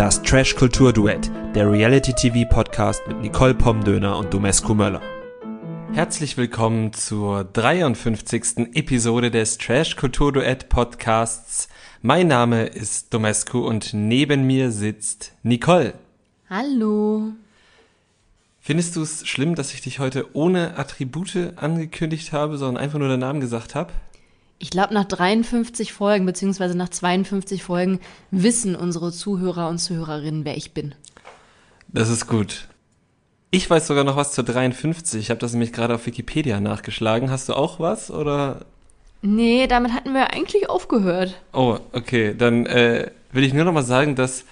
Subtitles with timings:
[0.00, 5.02] Das Trash-Kultur-Duett, der Reality-TV-Podcast mit Nicole Pomdöner und Domescu Möller.
[5.92, 8.70] Herzlich willkommen zur 53.
[8.72, 11.68] Episode des Trash-Kultur-Duett-Podcasts.
[12.00, 15.92] Mein Name ist Domescu und neben mir sitzt Nicole.
[16.48, 17.32] Hallo.
[18.58, 23.08] Findest du es schlimm, dass ich dich heute ohne Attribute angekündigt habe, sondern einfach nur
[23.08, 23.92] den Namen gesagt habe?
[24.62, 27.98] Ich glaube, nach 53 Folgen beziehungsweise nach 52 Folgen
[28.30, 30.94] wissen unsere Zuhörer und Zuhörerinnen, wer ich bin.
[31.88, 32.68] Das ist gut.
[33.50, 35.18] Ich weiß sogar noch was zur 53.
[35.18, 37.30] Ich habe das nämlich gerade auf Wikipedia nachgeschlagen.
[37.30, 38.66] Hast du auch was oder?
[39.22, 41.40] Nee, damit hatten wir eigentlich aufgehört.
[41.54, 42.34] Oh, okay.
[42.36, 44.44] Dann äh, will ich nur noch mal sagen, dass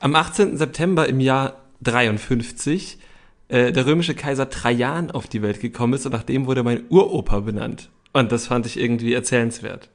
[0.00, 0.58] am 18.
[0.58, 2.98] September im Jahr 53
[3.46, 6.82] äh, der römische Kaiser Trajan auf die Welt gekommen ist und nach dem wurde mein
[6.90, 7.90] Uropa benannt.
[8.12, 9.88] Und das fand ich irgendwie erzählenswert.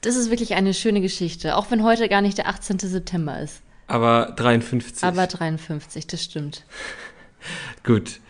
[0.00, 2.78] Das ist wirklich eine schöne Geschichte, auch wenn heute gar nicht der 18.
[2.78, 3.62] September ist.
[3.86, 5.04] Aber 53.
[5.04, 6.64] Aber 53, das stimmt.
[7.84, 8.20] Gut.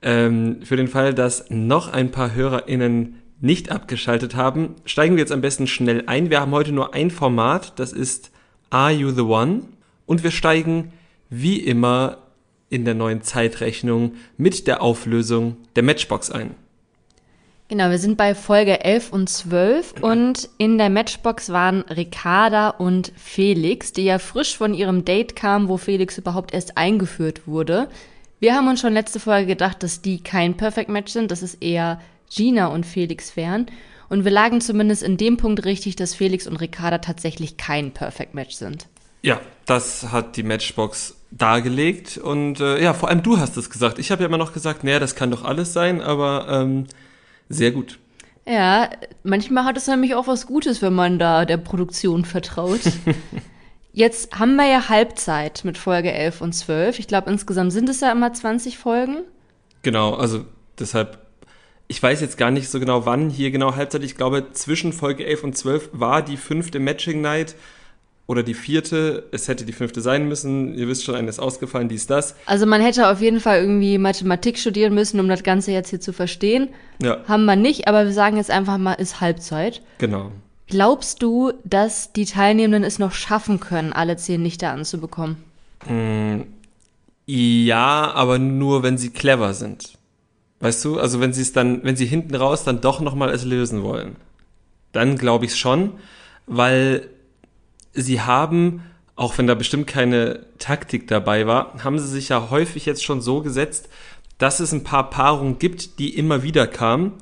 [0.00, 5.32] Ähm, für den Fall, dass noch ein paar HörerInnen nicht abgeschaltet haben, steigen wir jetzt
[5.32, 6.30] am besten schnell ein.
[6.30, 8.30] Wir haben heute nur ein Format, das ist
[8.70, 9.62] Are You the One?
[10.06, 10.92] Und wir steigen
[11.28, 12.18] wie immer
[12.70, 16.54] in der neuen Zeitrechnung mit der Auflösung der Matchbox ein.
[17.72, 23.14] Genau, wir sind bei Folge 11 und 12 und in der Matchbox waren Ricarda und
[23.16, 27.88] Felix, die ja frisch von ihrem Date kamen, wo Felix überhaupt erst eingeführt wurde.
[28.40, 31.54] Wir haben uns schon letzte Folge gedacht, dass die kein Perfect Match sind, dass es
[31.54, 31.98] eher
[32.28, 33.64] Gina und Felix wären.
[34.10, 38.34] Und wir lagen zumindest in dem Punkt richtig, dass Felix und Ricarda tatsächlich kein Perfect
[38.34, 38.86] Match sind.
[39.22, 43.98] Ja, das hat die Matchbox dargelegt und äh, ja, vor allem du hast es gesagt.
[43.98, 46.86] Ich habe ja immer noch gesagt, naja, das kann doch alles sein, aber ähm,
[47.52, 47.98] sehr gut.
[48.46, 48.90] Ja,
[49.22, 52.80] manchmal hat es nämlich auch was Gutes, wenn man da der Produktion vertraut.
[53.92, 56.98] Jetzt haben wir ja Halbzeit mit Folge 11 und 12.
[56.98, 59.18] Ich glaube, insgesamt sind es ja immer 20 Folgen.
[59.82, 60.46] Genau, also
[60.78, 61.18] deshalb,
[61.88, 64.02] ich weiß jetzt gar nicht so genau, wann hier genau Halbzeit.
[64.02, 67.54] Ich glaube, zwischen Folge 11 und 12 war die fünfte Matching Night
[68.26, 69.24] oder die vierte.
[69.32, 70.74] Es hätte die fünfte sein müssen.
[70.74, 72.34] Ihr wisst schon, eine ist ausgefallen, die ist das.
[72.46, 76.00] Also man hätte auf jeden Fall irgendwie Mathematik studieren müssen, um das Ganze jetzt hier
[76.00, 76.68] zu verstehen.
[77.02, 77.18] Ja.
[77.26, 79.82] Haben wir nicht, aber wir sagen jetzt einfach mal, ist Halbzeit.
[79.98, 80.32] Genau.
[80.66, 85.36] Glaubst du, dass die Teilnehmenden es noch schaffen können, alle zehn Lichter anzubekommen?
[85.86, 86.42] Mm,
[87.26, 89.98] ja, aber nur, wenn sie clever sind.
[90.60, 90.98] Weißt du?
[90.98, 94.16] Also wenn sie es dann, wenn sie hinten raus dann doch nochmal es lösen wollen.
[94.92, 95.94] Dann glaube ich es schon,
[96.46, 97.08] weil
[97.92, 98.82] sie haben,
[99.16, 103.20] auch wenn da bestimmt keine Taktik dabei war, haben sie sich ja häufig jetzt schon
[103.20, 103.88] so gesetzt,
[104.38, 107.12] dass es ein paar Paarungen gibt, die immer wieder kamen.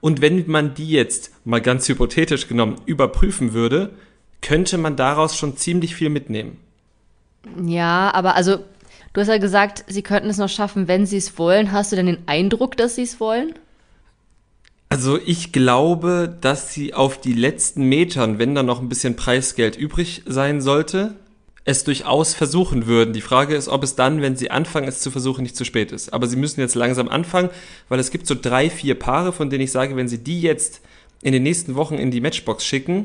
[0.00, 3.90] Und wenn man die jetzt mal ganz hypothetisch genommen überprüfen würde,
[4.40, 6.58] könnte man daraus schon ziemlich viel mitnehmen.
[7.62, 8.58] Ja, aber also,
[9.12, 11.72] du hast ja gesagt, sie könnten es noch schaffen, wenn sie es wollen.
[11.72, 13.54] Hast du denn den Eindruck, dass sie es wollen?
[14.90, 19.76] Also ich glaube, dass sie auf die letzten Metern, wenn da noch ein bisschen Preisgeld
[19.76, 21.14] übrig sein sollte,
[21.64, 23.14] es durchaus versuchen würden.
[23.14, 25.92] Die Frage ist, ob es dann, wenn sie anfangen, es zu versuchen, nicht zu spät
[25.92, 26.12] ist.
[26.12, 27.50] Aber sie müssen jetzt langsam anfangen,
[27.88, 30.80] weil es gibt so drei, vier Paare, von denen ich sage, wenn sie die jetzt
[31.22, 33.04] in den nächsten Wochen in die Matchbox schicken,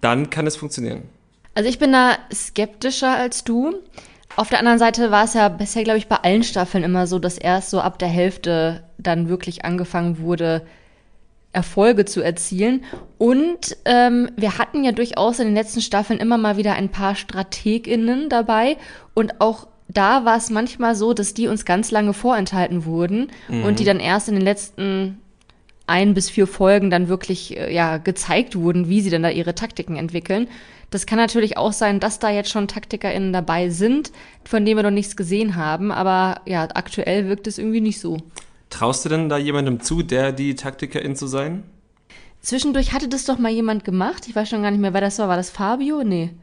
[0.00, 1.02] dann kann es funktionieren.
[1.54, 3.74] Also ich bin da skeptischer als du.
[4.36, 7.18] Auf der anderen Seite war es ja bisher, glaube ich, bei allen Staffeln immer so,
[7.18, 10.62] dass erst so ab der Hälfte dann wirklich angefangen wurde,
[11.56, 12.84] Erfolge zu erzielen.
[13.18, 17.16] Und ähm, wir hatten ja durchaus in den letzten Staffeln immer mal wieder ein paar
[17.16, 18.76] StrategInnen dabei
[19.14, 23.64] und auch da war es manchmal so, dass die uns ganz lange vorenthalten wurden mhm.
[23.64, 25.18] und die dann erst in den letzten
[25.86, 29.54] ein bis vier Folgen dann wirklich äh, ja gezeigt wurden, wie sie dann da ihre
[29.54, 30.48] Taktiken entwickeln.
[30.90, 34.12] Das kann natürlich auch sein, dass da jetzt schon TaktikerInnen dabei sind,
[34.44, 38.18] von denen wir noch nichts gesehen haben, aber ja, aktuell wirkt es irgendwie nicht so.
[38.76, 41.62] Traust du denn da jemandem zu, der die Taktikerin zu sein?
[42.42, 44.28] Zwischendurch hatte das doch mal jemand gemacht.
[44.28, 45.28] Ich weiß schon gar nicht mehr, wer das war.
[45.28, 46.04] War das Fabio?
[46.04, 46.34] Nee.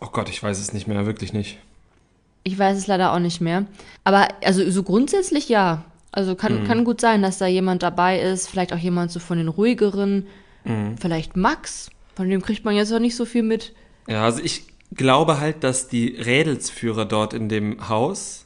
[0.00, 1.58] Oh Gott, ich weiß es nicht mehr, wirklich nicht.
[2.42, 3.66] Ich weiß es leider auch nicht mehr.
[4.02, 5.84] Aber also so grundsätzlich ja.
[6.10, 6.66] Also kann, mhm.
[6.66, 8.48] kann gut sein, dass da jemand dabei ist.
[8.48, 10.26] Vielleicht auch jemand so von den ruhigeren.
[10.64, 10.98] Mhm.
[10.98, 11.90] Vielleicht Max.
[12.16, 13.74] Von dem kriegt man jetzt auch nicht so viel mit.
[14.08, 18.45] Ja, also ich glaube halt, dass die Rädelsführer dort in dem Haus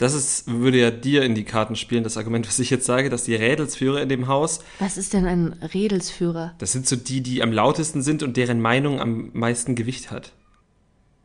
[0.00, 3.10] das ist, würde ja dir in die Karten spielen, das Argument, was ich jetzt sage,
[3.10, 4.60] dass die Rädelsführer in dem Haus.
[4.78, 6.54] Was ist denn ein Rädelsführer?
[6.56, 10.32] Das sind so die, die am lautesten sind und deren Meinung am meisten Gewicht hat.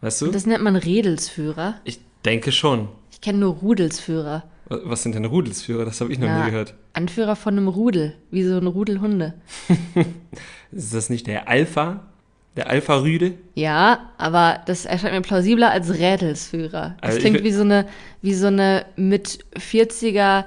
[0.01, 0.25] Weißt du?
[0.25, 1.75] Und das nennt man Rädelsführer?
[1.85, 2.89] Ich denke schon.
[3.11, 4.43] Ich kenne nur Rudelsführer.
[4.67, 5.85] Was sind denn Rudelsführer?
[5.85, 6.73] Das habe ich noch ja, nie gehört.
[6.91, 9.35] Anführer von einem Rudel, wie so ein Rudel Hunde.
[10.73, 12.07] ist das nicht der Alpha?
[12.55, 13.33] Der Alpha-Rüde?
[13.53, 16.95] Ja, aber das erscheint mir plausibler als Rädelsführer.
[17.01, 17.85] Das Also klingt wie so eine,
[18.21, 20.45] wie so eine mit 40er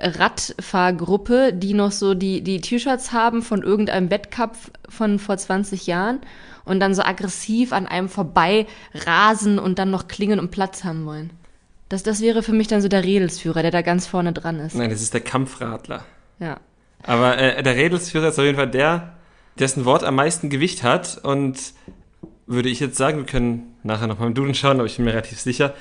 [0.00, 6.20] Radfahrgruppe, die noch so die, die T-Shirts haben von irgendeinem Wettkampf von vor 20 Jahren
[6.64, 11.04] und dann so aggressiv an einem vorbei rasen und dann noch klingen und Platz haben
[11.04, 11.30] wollen.
[11.88, 14.76] Das, das wäre für mich dann so der Rädelsführer, der da ganz vorne dran ist.
[14.76, 16.04] Nein, das ist der Kampfradler.
[16.38, 16.58] Ja.
[17.02, 19.14] Aber äh, der Rädelsführer ist auf jeden Fall der,
[19.60, 21.18] dessen Wort am meisten Gewicht hat.
[21.22, 21.74] Und
[22.46, 25.04] würde ich jetzt sagen, wir können nachher noch mal im Duden schauen, aber ich bin
[25.04, 25.74] mir relativ sicher.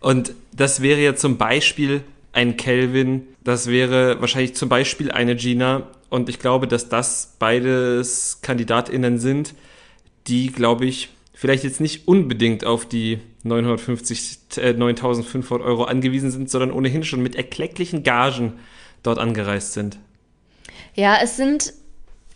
[0.00, 2.02] Und das wäre ja zum Beispiel
[2.32, 5.88] ein Kelvin, das wäre wahrscheinlich zum Beispiel eine Gina.
[6.10, 9.54] Und ich glaube, dass das beides KandidatInnen sind,
[10.26, 16.50] die, glaube ich, vielleicht jetzt nicht unbedingt auf die 950, äh, 9500 Euro angewiesen sind,
[16.50, 18.54] sondern ohnehin schon mit erklecklichen Gagen
[19.02, 19.98] dort angereist sind.
[20.94, 21.72] Ja, es sind,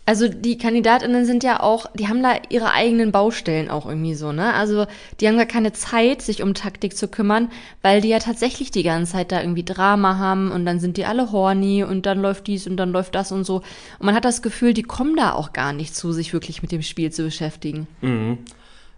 [0.05, 4.31] also die KandidatInnen sind ja auch, die haben da ihre eigenen Baustellen auch irgendwie so,
[4.31, 4.53] ne?
[4.53, 4.87] Also
[5.19, 7.51] die haben gar keine Zeit, sich um Taktik zu kümmern,
[7.81, 11.05] weil die ja tatsächlich die ganze Zeit da irgendwie Drama haben und dann sind die
[11.05, 13.57] alle horny und dann läuft dies und dann läuft das und so.
[13.57, 16.71] Und man hat das Gefühl, die kommen da auch gar nicht zu, sich wirklich mit
[16.71, 17.87] dem Spiel zu beschäftigen.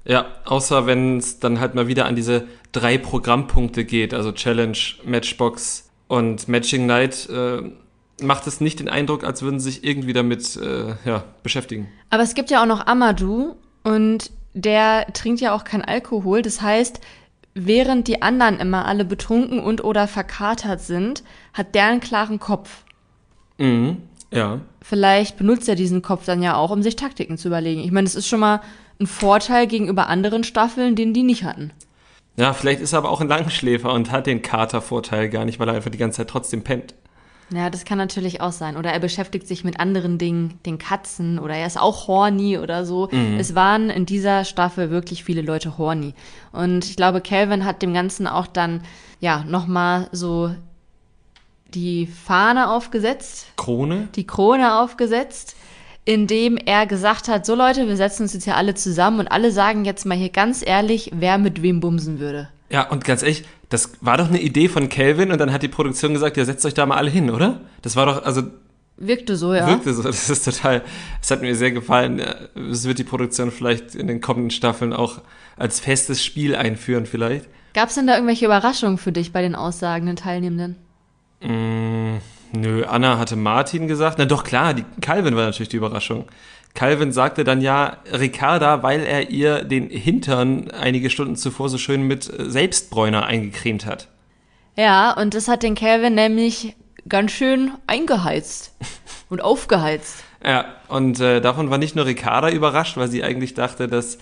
[0.05, 4.77] Ja, außer wenn es dann halt mal wieder an diese drei Programmpunkte geht, also Challenge,
[5.05, 7.61] Matchbox und Matching Night, äh,
[8.21, 11.88] macht es nicht den Eindruck, als würden sie sich irgendwie damit äh, ja, beschäftigen.
[12.10, 16.42] Aber es gibt ja auch noch Amadou und der trinkt ja auch kein Alkohol.
[16.42, 17.01] Das heißt,
[17.56, 21.24] während die anderen immer alle betrunken und oder verkatert sind,
[21.54, 22.83] hat der einen klaren Kopf.
[23.57, 23.98] Mhm.
[24.31, 24.62] Ja.
[24.81, 27.81] Vielleicht benutzt er diesen Kopf dann ja auch, um sich Taktiken zu überlegen.
[27.81, 28.62] Ich meine, das ist schon mal
[29.00, 31.71] ein Vorteil gegenüber anderen Staffeln, den die nicht hatten.
[32.36, 35.68] Ja, vielleicht ist er aber auch ein Langschläfer und hat den Kater-Vorteil gar nicht, weil
[35.68, 36.95] er einfach die ganze Zeit trotzdem pennt.
[37.55, 38.77] Ja, das kann natürlich auch sein.
[38.77, 42.85] Oder er beschäftigt sich mit anderen Dingen, den Katzen, oder er ist auch horny oder
[42.85, 43.09] so.
[43.38, 46.13] Es waren in dieser Staffel wirklich viele Leute horny.
[46.51, 48.81] Und ich glaube, Calvin hat dem Ganzen auch dann,
[49.19, 50.51] ja, nochmal so
[51.73, 54.07] die Fahne aufgesetzt, Krone?
[54.15, 55.55] die Krone aufgesetzt,
[56.05, 59.51] indem er gesagt hat, so Leute, wir setzen uns jetzt hier alle zusammen und alle
[59.51, 62.50] sagen jetzt mal hier ganz ehrlich, wer mit wem bumsen würde.
[62.69, 65.67] Ja, und ganz ehrlich, das war doch eine Idee von Calvin und dann hat die
[65.67, 67.61] Produktion gesagt, ja, setzt euch da mal alle hin, oder?
[67.81, 68.43] Das war doch, also
[68.97, 69.65] Wirkte so, ja.
[69.67, 70.83] Wirkte so, das ist total,
[71.19, 72.21] es hat mir sehr gefallen.
[72.55, 75.21] Es wird die Produktion vielleicht in den kommenden Staffeln auch
[75.57, 77.47] als festes Spiel einführen, vielleicht.
[77.73, 80.75] Gab es denn da irgendwelche Überraschungen für dich bei den aussagenden Teilnehmenden?
[81.41, 82.17] Mm,
[82.53, 84.17] nö, Anna hatte Martin gesagt.
[84.17, 86.25] Na doch, klar, die, Calvin war natürlich die Überraschung.
[86.73, 92.03] Calvin sagte dann ja Ricarda, weil er ihr den Hintern einige Stunden zuvor so schön
[92.03, 94.07] mit äh, Selbstbräuner eingecremt hat.
[94.75, 96.75] Ja, und das hat den Calvin nämlich
[97.07, 98.73] ganz schön eingeheizt
[99.29, 100.23] und aufgeheizt.
[100.44, 104.17] Ja, und äh, davon war nicht nur Ricarda überrascht, weil sie eigentlich dachte, dass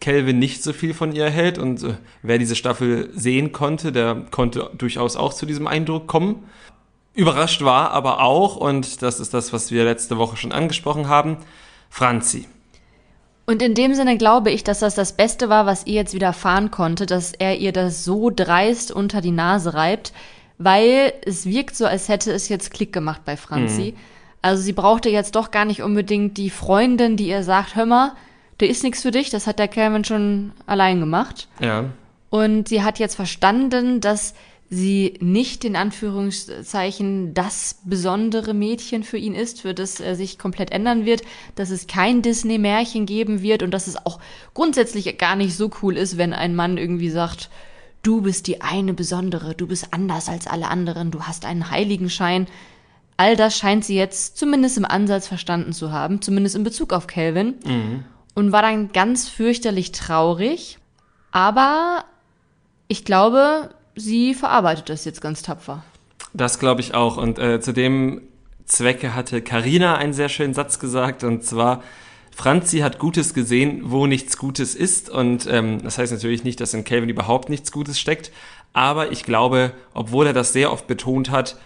[0.00, 4.26] Calvin nicht so viel von ihr hält und äh, wer diese Staffel sehen konnte, der
[4.30, 6.44] konnte durchaus auch zu diesem Eindruck kommen.
[7.14, 11.36] Überrascht war aber auch, und das ist das, was wir letzte Woche schon angesprochen haben,
[11.90, 12.48] Franzi.
[13.44, 16.70] Und in dem Sinne glaube ich, dass das das Beste war, was ihr jetzt widerfahren
[16.70, 20.12] konnte, dass er ihr das so dreist unter die Nase reibt,
[20.58, 23.94] weil es wirkt so, als hätte es jetzt Klick gemacht bei Franzi.
[24.42, 28.12] Also sie brauchte jetzt doch gar nicht unbedingt die Freundin, die ihr sagt, hör mal,
[28.60, 31.48] der ist nichts für dich, das hat der Calvin schon allein gemacht.
[31.60, 31.86] Ja.
[32.30, 34.34] Und sie hat jetzt verstanden, dass
[34.72, 40.72] sie nicht in Anführungszeichen das besondere Mädchen für ihn ist, für das er sich komplett
[40.72, 41.20] ändern wird,
[41.56, 44.18] dass es kein Disney-Märchen geben wird und dass es auch
[44.54, 47.50] grundsätzlich gar nicht so cool ist, wenn ein Mann irgendwie sagt,
[48.02, 52.46] du bist die eine Besondere, du bist anders als alle anderen, du hast einen Heiligenschein.
[53.18, 57.06] All das scheint sie jetzt zumindest im Ansatz verstanden zu haben, zumindest in Bezug auf
[57.06, 57.56] Calvin.
[58.34, 60.78] Und war dann ganz fürchterlich traurig.
[61.30, 62.06] Aber
[62.88, 65.84] ich glaube, sie verarbeitet das jetzt ganz tapfer.
[66.34, 67.16] Das glaube ich auch.
[67.16, 68.22] Und äh, zu dem
[68.64, 71.82] Zwecke hatte Karina einen sehr schönen Satz gesagt, und zwar,
[72.34, 75.10] Franzi hat Gutes gesehen, wo nichts Gutes ist.
[75.10, 78.32] Und ähm, das heißt natürlich nicht, dass in Calvin überhaupt nichts Gutes steckt.
[78.72, 81.58] Aber ich glaube, obwohl er das sehr oft betont hat,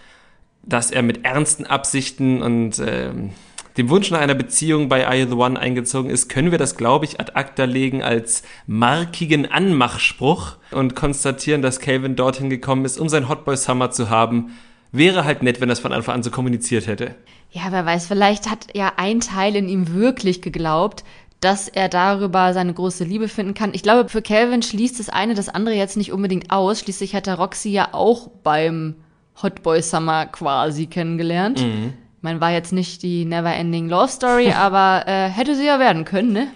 [0.63, 3.31] dass er mit ernsten Absichten und ähm,
[3.77, 7.05] dem Wunsch nach einer Beziehung bei I The One eingezogen ist, können wir das, glaube
[7.05, 13.07] ich, ad acta legen als markigen Anmachspruch und konstatieren, dass Calvin dorthin gekommen ist, um
[13.07, 14.57] sein Hotboy Summer zu haben.
[14.91, 17.15] Wäre halt nett, wenn das von Anfang an so kommuniziert hätte.
[17.51, 21.03] Ja, wer weiß, vielleicht hat ja ein Teil in ihm wirklich geglaubt,
[21.39, 23.73] dass er darüber seine große Liebe finden kann.
[23.73, 26.79] Ich glaube, für Calvin schließt das eine das andere jetzt nicht unbedingt aus.
[26.79, 28.95] Schließlich hat er Roxy ja auch beim
[29.43, 31.59] Hotboy Summer quasi kennengelernt.
[31.59, 36.05] Ich meine, war jetzt nicht die Neverending Love Story, aber äh, hätte sie ja werden
[36.05, 36.47] können, ne?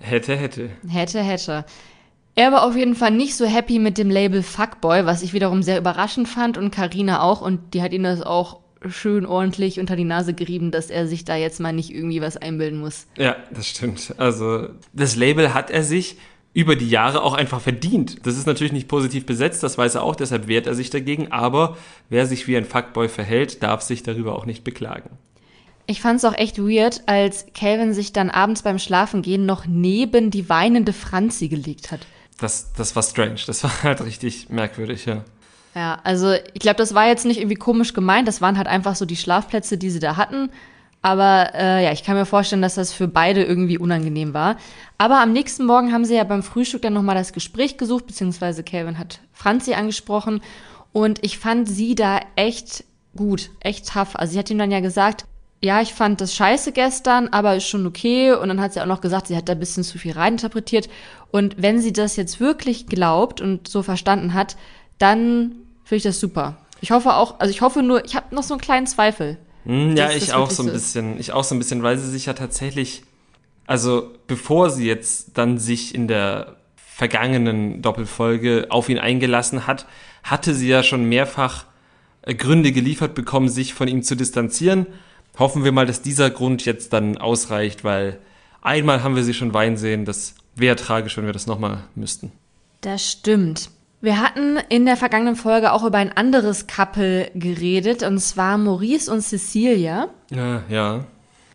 [0.00, 0.70] Hätte, hätte.
[0.88, 1.64] Hätte, hätte.
[2.34, 5.62] Er war auf jeden Fall nicht so happy mit dem Label Fuckboy, was ich wiederum
[5.62, 9.96] sehr überraschend fand und Karina auch und die hat ihn das auch schön ordentlich unter
[9.96, 13.06] die Nase gerieben, dass er sich da jetzt mal nicht irgendwie was einbilden muss.
[13.16, 14.14] Ja, das stimmt.
[14.16, 16.16] Also das Label hat er sich
[16.54, 18.26] über die Jahre auch einfach verdient.
[18.26, 21.32] Das ist natürlich nicht positiv besetzt, das weiß er auch, deshalb wehrt er sich dagegen,
[21.32, 21.76] aber
[22.10, 25.10] wer sich wie ein Fuckboy verhält, darf sich darüber auch nicht beklagen.
[25.86, 30.30] Ich fand es auch echt weird, als Calvin sich dann abends beim Schlafengehen noch neben
[30.30, 32.00] die weinende Franzi gelegt hat.
[32.38, 35.24] Das, das war strange, das war halt richtig merkwürdig, ja.
[35.74, 38.94] Ja, also ich glaube, das war jetzt nicht irgendwie komisch gemeint, das waren halt einfach
[38.94, 40.50] so die Schlafplätze, die sie da hatten.
[41.02, 44.56] Aber äh, ja, ich kann mir vorstellen, dass das für beide irgendwie unangenehm war.
[44.98, 48.62] Aber am nächsten Morgen haben sie ja beim Frühstück dann nochmal das Gespräch gesucht, beziehungsweise
[48.62, 50.40] Calvin hat Franzi angesprochen.
[50.92, 52.84] Und ich fand sie da echt
[53.16, 54.14] gut, echt tough.
[54.14, 55.24] Also sie hat ihm dann ja gesagt,
[55.60, 58.32] ja, ich fand das scheiße gestern, aber ist schon okay.
[58.32, 60.88] Und dann hat sie auch noch gesagt, sie hat da ein bisschen zu viel reininterpretiert.
[61.32, 64.56] Und wenn sie das jetzt wirklich glaubt und so verstanden hat,
[64.98, 66.58] dann finde ich das super.
[66.80, 69.38] Ich hoffe auch, also ich hoffe nur, ich habe noch so einen kleinen Zweifel.
[69.64, 71.18] Hm, ja, ich auch so ein bisschen.
[71.18, 73.02] Ich auch so ein bisschen, weil sie sich ja tatsächlich,
[73.66, 79.86] also bevor sie jetzt dann sich in der vergangenen Doppelfolge auf ihn eingelassen hat,
[80.22, 81.66] hatte sie ja schon mehrfach
[82.22, 84.86] äh, Gründe geliefert bekommen, sich von ihm zu distanzieren.
[85.38, 88.18] Hoffen wir mal, dass dieser Grund jetzt dann ausreicht, weil
[88.60, 90.04] einmal haben wir sie schon weinen sehen.
[90.04, 92.32] Das wäre tragisch, wenn wir das nochmal müssten.
[92.82, 93.70] Das stimmt.
[94.02, 99.10] Wir hatten in der vergangenen Folge auch über ein anderes Couple geredet, und zwar Maurice
[99.10, 100.08] und Cecilia.
[100.28, 101.04] Ja, ja.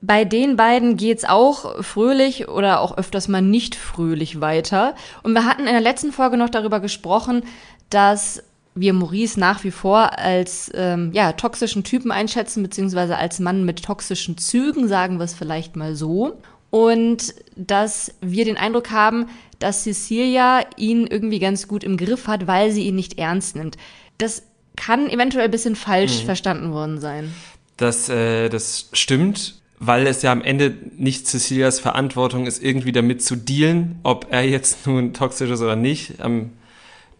[0.02, 4.96] Bei den beiden geht's auch fröhlich oder auch öfters mal nicht fröhlich weiter.
[5.24, 7.44] Und wir hatten in der letzten Folge noch darüber gesprochen,
[7.90, 8.42] dass
[8.76, 13.84] wir Maurice nach wie vor als ähm, ja, toxischen Typen einschätzen, beziehungsweise als Mann mit
[13.84, 16.40] toxischen Zügen, sagen wir es vielleicht mal so.
[16.70, 19.28] Und dass wir den Eindruck haben,
[19.60, 23.78] dass Cecilia ihn irgendwie ganz gut im Griff hat, weil sie ihn nicht ernst nimmt.
[24.18, 24.44] Das
[24.76, 26.26] kann eventuell ein bisschen falsch mhm.
[26.26, 27.34] verstanden worden sein.
[27.78, 33.24] Das, äh, das stimmt, weil es ja am Ende nicht Cecilias Verantwortung ist, irgendwie damit
[33.24, 36.22] zu dealen, ob er jetzt nun toxisch ist oder nicht.
[36.22, 36.52] Am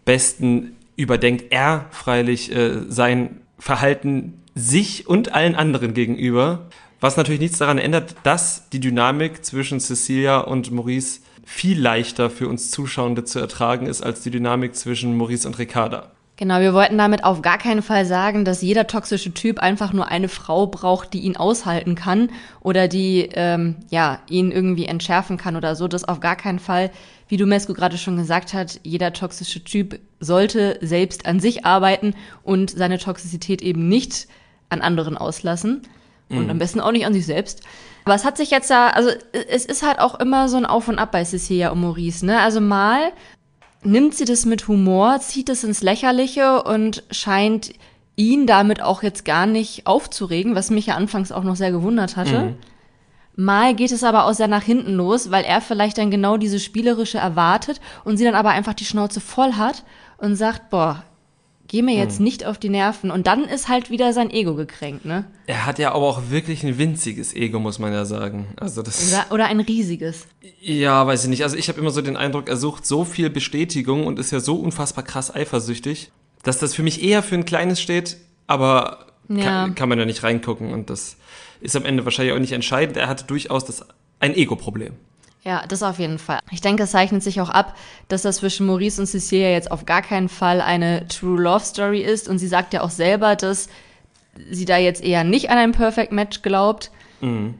[0.04, 6.66] besten überdenkt er freilich äh, sein Verhalten sich und allen anderen gegenüber.
[7.00, 12.48] Was natürlich nichts daran ändert, dass die Dynamik zwischen Cecilia und Maurice viel leichter für
[12.48, 16.10] uns Zuschauende zu ertragen ist als die Dynamik zwischen Maurice und Ricarda.
[16.36, 20.08] Genau, wir wollten damit auf gar keinen Fall sagen, dass jeder toxische Typ einfach nur
[20.08, 25.56] eine Frau braucht, die ihn aushalten kann oder die ähm, ja ihn irgendwie entschärfen kann
[25.56, 25.88] oder so.
[25.88, 26.90] Das auf gar keinen Fall.
[27.28, 32.14] Wie du Mesko gerade schon gesagt hat, jeder toxische Typ sollte selbst an sich arbeiten
[32.42, 34.28] und seine Toxizität eben nicht
[34.68, 35.82] an anderen auslassen
[36.30, 36.50] und mhm.
[36.50, 37.62] am besten auch nicht an sich selbst.
[38.04, 40.88] Aber es hat sich jetzt ja, also es ist halt auch immer so ein Auf
[40.88, 42.40] und Ab bei Cecilia und Maurice, ne?
[42.40, 43.12] Also mal
[43.82, 47.72] nimmt sie das mit Humor, zieht es ins Lächerliche und scheint
[48.16, 52.16] ihn damit auch jetzt gar nicht aufzuregen, was mich ja anfangs auch noch sehr gewundert
[52.16, 52.40] hatte.
[52.40, 52.54] Mhm.
[53.36, 56.58] Mal geht es aber auch sehr nach hinten los, weil er vielleicht dann genau diese
[56.58, 59.84] spielerische erwartet und sie dann aber einfach die Schnauze voll hat
[60.16, 61.04] und sagt, boah,
[61.68, 62.24] geh mir jetzt hm.
[62.24, 63.10] nicht auf die Nerven.
[63.10, 65.24] Und dann ist halt wieder sein Ego gekränkt, ne?
[65.46, 68.48] Er hat ja aber auch wirklich ein winziges Ego, muss man ja sagen.
[68.56, 70.26] Also das oder, oder ein riesiges.
[70.60, 71.44] Ja, weiß ich nicht.
[71.44, 74.40] Also ich habe immer so den Eindruck, er sucht so viel Bestätigung und ist ja
[74.40, 76.10] so unfassbar krass eifersüchtig,
[76.42, 79.44] dass das für mich eher für ein kleines steht, aber ja.
[79.44, 81.16] kann, kann man ja nicht reingucken und das
[81.60, 82.96] ist am Ende wahrscheinlich auch nicht entscheidend.
[82.96, 83.84] Er hatte durchaus das,
[84.20, 84.94] ein Ego-Problem.
[85.44, 86.40] Ja, das auf jeden Fall.
[86.50, 87.76] Ich denke, es zeichnet sich auch ab,
[88.08, 92.00] dass das zwischen Maurice und Cecilia jetzt auf gar keinen Fall eine True Love Story
[92.00, 92.28] ist.
[92.28, 93.68] Und sie sagt ja auch selber, dass
[94.50, 96.90] sie da jetzt eher nicht an ein Perfect Match glaubt.
[97.20, 97.54] Mhm.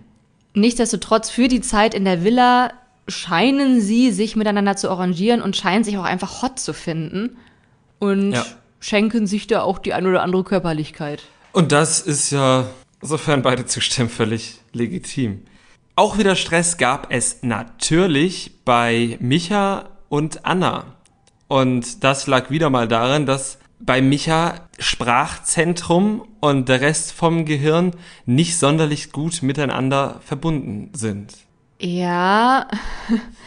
[0.55, 2.73] Nichtsdestotrotz, für die Zeit in der Villa
[3.07, 7.37] scheinen sie sich miteinander zu arrangieren und scheinen sich auch einfach hot zu finden.
[8.01, 8.45] Und ja.
[8.81, 11.23] schenken sich da auch die ein oder andere Körperlichkeit.
[11.53, 12.67] Und das ist ja,
[13.01, 15.43] sofern beide zustimmen, völlig legitim.
[15.99, 20.85] Auch wieder Stress gab es natürlich bei Micha und Anna.
[21.49, 27.97] Und das lag wieder mal daran, dass bei Micha Sprachzentrum und der Rest vom Gehirn
[28.27, 31.35] nicht sonderlich gut miteinander verbunden sind.
[31.81, 32.69] Ja,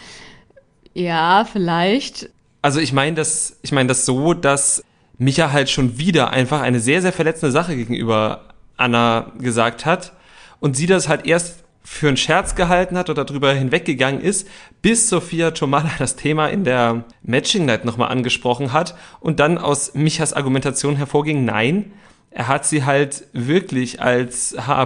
[0.94, 2.32] ja, vielleicht.
[2.62, 4.84] Also ich meine das, ich meine das so, dass
[5.18, 10.12] Micha halt schon wieder einfach eine sehr, sehr verletzende Sache gegenüber Anna gesagt hat
[10.60, 14.48] und sie das halt erst für einen Scherz gehalten hat oder darüber hinweggegangen ist,
[14.82, 19.94] bis Sophia Tomala das Thema in der Matching Night nochmal angesprochen hat und dann aus
[19.94, 21.92] Michas Argumentation hervorging, nein,
[22.30, 24.86] er hat sie halt wirklich als H.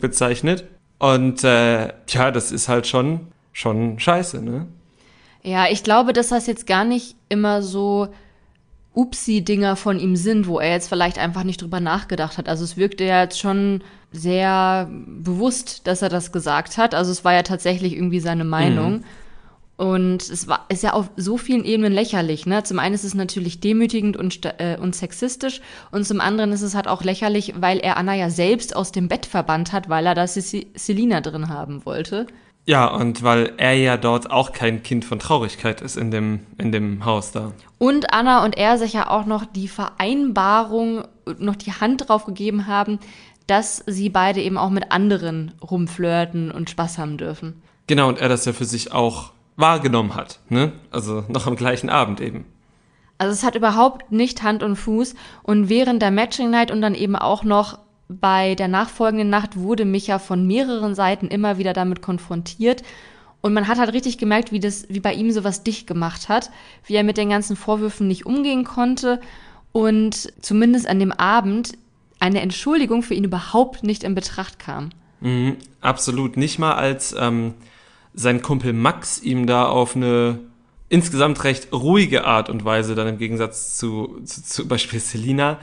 [0.00, 0.64] bezeichnet.
[0.98, 4.66] Und äh, ja, das ist halt schon schon scheiße, ne?
[5.42, 8.08] Ja, ich glaube, dass das jetzt gar nicht immer so
[8.94, 12.48] Upsi-Dinger von ihm sind, wo er jetzt vielleicht einfach nicht drüber nachgedacht hat.
[12.48, 13.82] Also es wirkte ja jetzt schon
[14.12, 16.94] sehr bewusst, dass er das gesagt hat.
[16.94, 18.98] Also es war ja tatsächlich irgendwie seine Meinung.
[18.98, 19.04] Mhm.
[19.76, 22.46] Und es war, ist ja auf so vielen Ebenen lächerlich.
[22.46, 22.62] Ne?
[22.62, 25.60] Zum einen ist es natürlich demütigend und, äh, und sexistisch
[25.90, 29.08] und zum anderen ist es halt auch lächerlich, weil er Anna ja selbst aus dem
[29.08, 32.28] Bett verbannt hat, weil er da Selina drin haben wollte.
[32.66, 36.72] Ja, und weil er ja dort auch kein Kind von Traurigkeit ist in dem, in
[36.72, 37.52] dem Haus da.
[37.78, 41.04] Und Anna und er sich ja auch noch die Vereinbarung,
[41.38, 42.98] noch die Hand drauf gegeben haben,
[43.46, 47.62] dass sie beide eben auch mit anderen rumflirten und Spaß haben dürfen.
[47.86, 50.72] Genau, und er das ja für sich auch wahrgenommen hat, ne?
[50.90, 52.46] Also noch am gleichen Abend eben.
[53.18, 56.94] Also es hat überhaupt nicht Hand und Fuß und während der Matching Night und dann
[56.94, 57.78] eben auch noch
[58.20, 62.82] bei der nachfolgenden Nacht wurde Micha von mehreren Seiten immer wieder damit konfrontiert.
[63.40, 66.50] Und man hat halt richtig gemerkt, wie das, wie bei ihm sowas dicht gemacht hat,
[66.86, 69.20] wie er mit den ganzen Vorwürfen nicht umgehen konnte
[69.72, 71.72] und zumindest an dem Abend
[72.20, 74.90] eine Entschuldigung für ihn überhaupt nicht in Betracht kam.
[75.20, 76.36] Mhm, absolut.
[76.36, 77.54] Nicht mal als ähm,
[78.14, 80.38] sein Kumpel Max ihm da auf eine
[80.88, 85.58] insgesamt recht ruhige Art und Weise, dann im Gegensatz zu, zu, zu Beispiel Selina,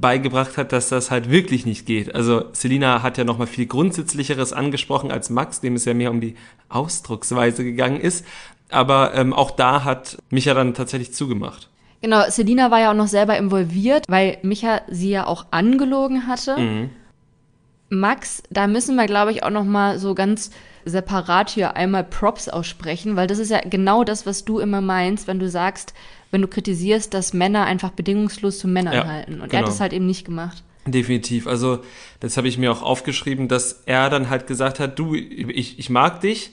[0.00, 2.14] beigebracht hat, dass das halt wirklich nicht geht.
[2.14, 6.20] Also Selina hat ja nochmal viel Grundsätzlicheres angesprochen als Max, dem es ja mehr um
[6.20, 6.36] die
[6.68, 8.24] Ausdrucksweise gegangen ist.
[8.70, 11.68] Aber ähm, auch da hat Micha dann tatsächlich zugemacht.
[12.00, 16.58] Genau, Selina war ja auch noch selber involviert, weil Micha sie ja auch angelogen hatte.
[16.58, 16.90] Mhm.
[17.88, 20.50] Max, da müssen wir, glaube ich, auch nochmal so ganz
[20.84, 25.28] separat hier einmal Props aussprechen, weil das ist ja genau das, was du immer meinst,
[25.28, 25.94] wenn du sagst,
[26.34, 29.34] wenn du kritisierst, dass Männer einfach bedingungslos zu Männern ja, halten.
[29.34, 29.52] Und genau.
[29.52, 29.80] er hat es genau.
[29.82, 30.64] halt eben nicht gemacht.
[30.84, 31.46] Definitiv.
[31.46, 31.78] Also,
[32.18, 35.90] das habe ich mir auch aufgeschrieben, dass er dann halt gesagt hat, du, ich, ich
[35.90, 36.50] mag dich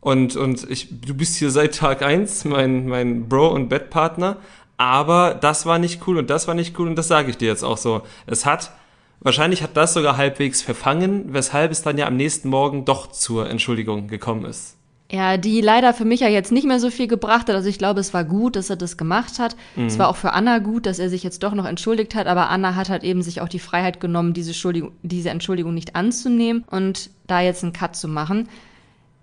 [0.00, 4.38] und, und ich, du bist hier seit Tag eins mein, mein Bro und Bettpartner,
[4.76, 7.46] aber das war nicht cool und das war nicht cool und das sage ich dir
[7.46, 8.02] jetzt auch so.
[8.26, 8.72] Es hat,
[9.20, 13.48] wahrscheinlich hat das sogar halbwegs verfangen, weshalb es dann ja am nächsten Morgen doch zur
[13.48, 14.75] Entschuldigung gekommen ist.
[15.10, 17.54] Ja, die leider für mich ja jetzt nicht mehr so viel gebracht hat.
[17.54, 19.54] Also ich glaube, es war gut, dass er das gemacht hat.
[19.76, 19.86] Mhm.
[19.86, 22.26] Es war auch für Anna gut, dass er sich jetzt doch noch entschuldigt hat.
[22.26, 25.94] Aber Anna hat halt eben sich auch die Freiheit genommen, diese, Entschuldigung, diese Entschuldigung nicht
[25.94, 28.48] anzunehmen und da jetzt einen Cut zu machen.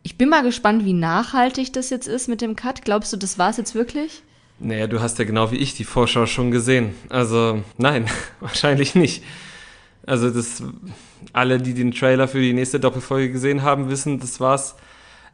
[0.03, 2.83] Ich bin mal gespannt, wie nachhaltig das jetzt ist mit dem Cut.
[2.85, 4.21] Glaubst du, das war es jetzt wirklich?
[4.59, 6.93] Naja, du hast ja genau wie ich die Vorschau schon gesehen.
[7.09, 8.05] Also nein,
[8.39, 9.23] wahrscheinlich nicht.
[10.05, 10.63] Also das,
[11.33, 14.75] alle, die den Trailer für die nächste Doppelfolge gesehen haben, wissen, das war's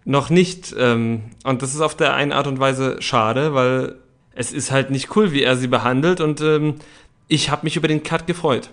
[0.05, 0.73] noch nicht.
[0.77, 3.95] Ähm, und das ist auf der einen Art und Weise schade, weil
[4.33, 6.21] es ist halt nicht cool, wie er sie behandelt.
[6.21, 6.75] Und ähm,
[7.27, 8.69] ich habe mich über den Cut gefreut.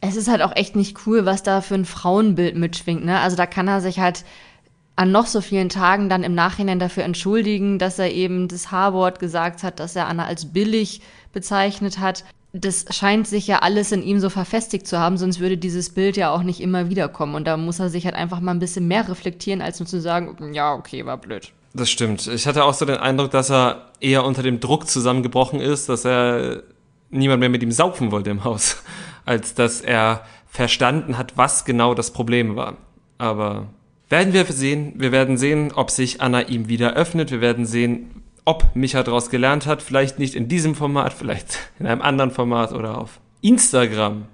[0.00, 3.04] Es ist halt auch echt nicht cool, was da für ein Frauenbild mitschwingt.
[3.04, 3.20] Ne?
[3.20, 4.24] Also da kann er sich halt
[4.96, 9.18] an noch so vielen Tagen dann im Nachhinein dafür entschuldigen, dass er eben das H-Wort
[9.18, 11.00] gesagt hat, dass er Anna als billig
[11.32, 15.56] bezeichnet hat das scheint sich ja alles in ihm so verfestigt zu haben, sonst würde
[15.56, 17.34] dieses Bild ja auch nicht immer wiederkommen.
[17.34, 20.00] Und da muss er sich halt einfach mal ein bisschen mehr reflektieren, als nur zu
[20.00, 21.52] sagen, ja, okay, war blöd.
[21.72, 22.26] Das stimmt.
[22.26, 26.04] Ich hatte auch so den Eindruck, dass er eher unter dem Druck zusammengebrochen ist, dass
[26.04, 26.64] er
[27.10, 28.82] niemand mehr mit ihm saufen wollte im Haus,
[29.24, 32.76] als dass er verstanden hat, was genau das Problem war.
[33.18, 33.68] Aber
[34.08, 34.94] werden wir sehen.
[34.96, 37.30] Wir werden sehen, ob sich Anna ihm wieder öffnet.
[37.30, 38.19] Wir werden sehen,
[38.50, 42.72] ob Micha daraus gelernt hat, vielleicht nicht in diesem Format, vielleicht in einem anderen Format
[42.72, 44.24] oder auf Instagram.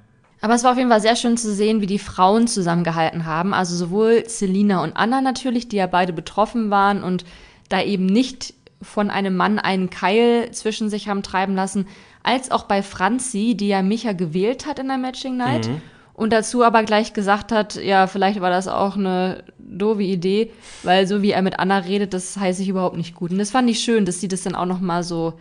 [0.41, 3.53] Aber es war auf jeden Fall sehr schön zu sehen, wie die Frauen zusammengehalten haben.
[3.53, 7.27] Also sowohl Selina und Anna natürlich, die ja beide betroffen waren und
[7.69, 11.87] da eben nicht von einem Mann einen Keil zwischen sich haben treiben lassen,
[12.23, 15.69] als auch bei Franzi, die ja Micha gewählt hat in der Matching Night.
[15.69, 15.83] Mhm
[16.17, 20.51] und dazu aber gleich gesagt hat, ja, vielleicht war das auch eine doofe Idee,
[20.83, 23.31] weil so wie er mit Anna redet, das heiße ich überhaupt nicht gut.
[23.31, 25.35] Und das fand ich schön, dass sie das dann auch noch mal so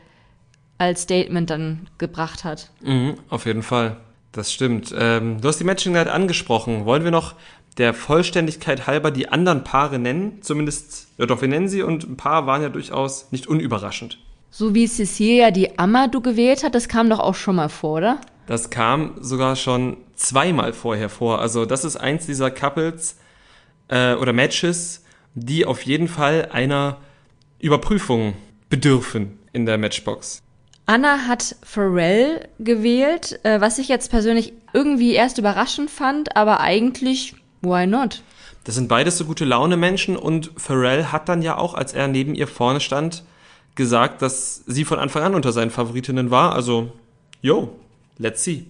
[0.77, 2.71] als Statement dann gebracht hat.
[2.81, 3.95] Mhm, auf jeden Fall.
[4.33, 4.93] Das stimmt.
[4.97, 6.83] Ähm, du hast die Matching Night angesprochen.
[6.83, 7.35] Wollen wir noch
[7.77, 10.41] der Vollständigkeit halber die anderen Paare nennen?
[10.41, 14.17] Zumindest, ja doch, wir nennen sie und ein paar waren ja durchaus nicht unüberraschend.
[14.51, 18.19] So wie Cecilia die Amadou gewählt hat, das kam doch auch schon mal vor, oder?
[18.47, 21.39] Das kam sogar schon zweimal vorher vor.
[21.39, 23.17] Also das ist eins dieser Couples
[23.87, 25.03] äh, oder Matches,
[25.33, 26.97] die auf jeden Fall einer
[27.59, 28.35] Überprüfung
[28.69, 30.41] bedürfen in der Matchbox.
[30.85, 37.33] Anna hat Pharrell gewählt, äh, was ich jetzt persönlich irgendwie erst überraschend fand, aber eigentlich,
[37.61, 38.21] why not?
[38.65, 42.07] Das sind beides so gute Laune Menschen und Pharrell hat dann ja auch, als er
[42.07, 43.23] neben ihr vorne stand,
[43.73, 46.53] gesagt, dass sie von Anfang an unter seinen Favoritinnen war.
[46.53, 46.91] Also,
[47.41, 47.75] yo,
[48.17, 48.65] let's see.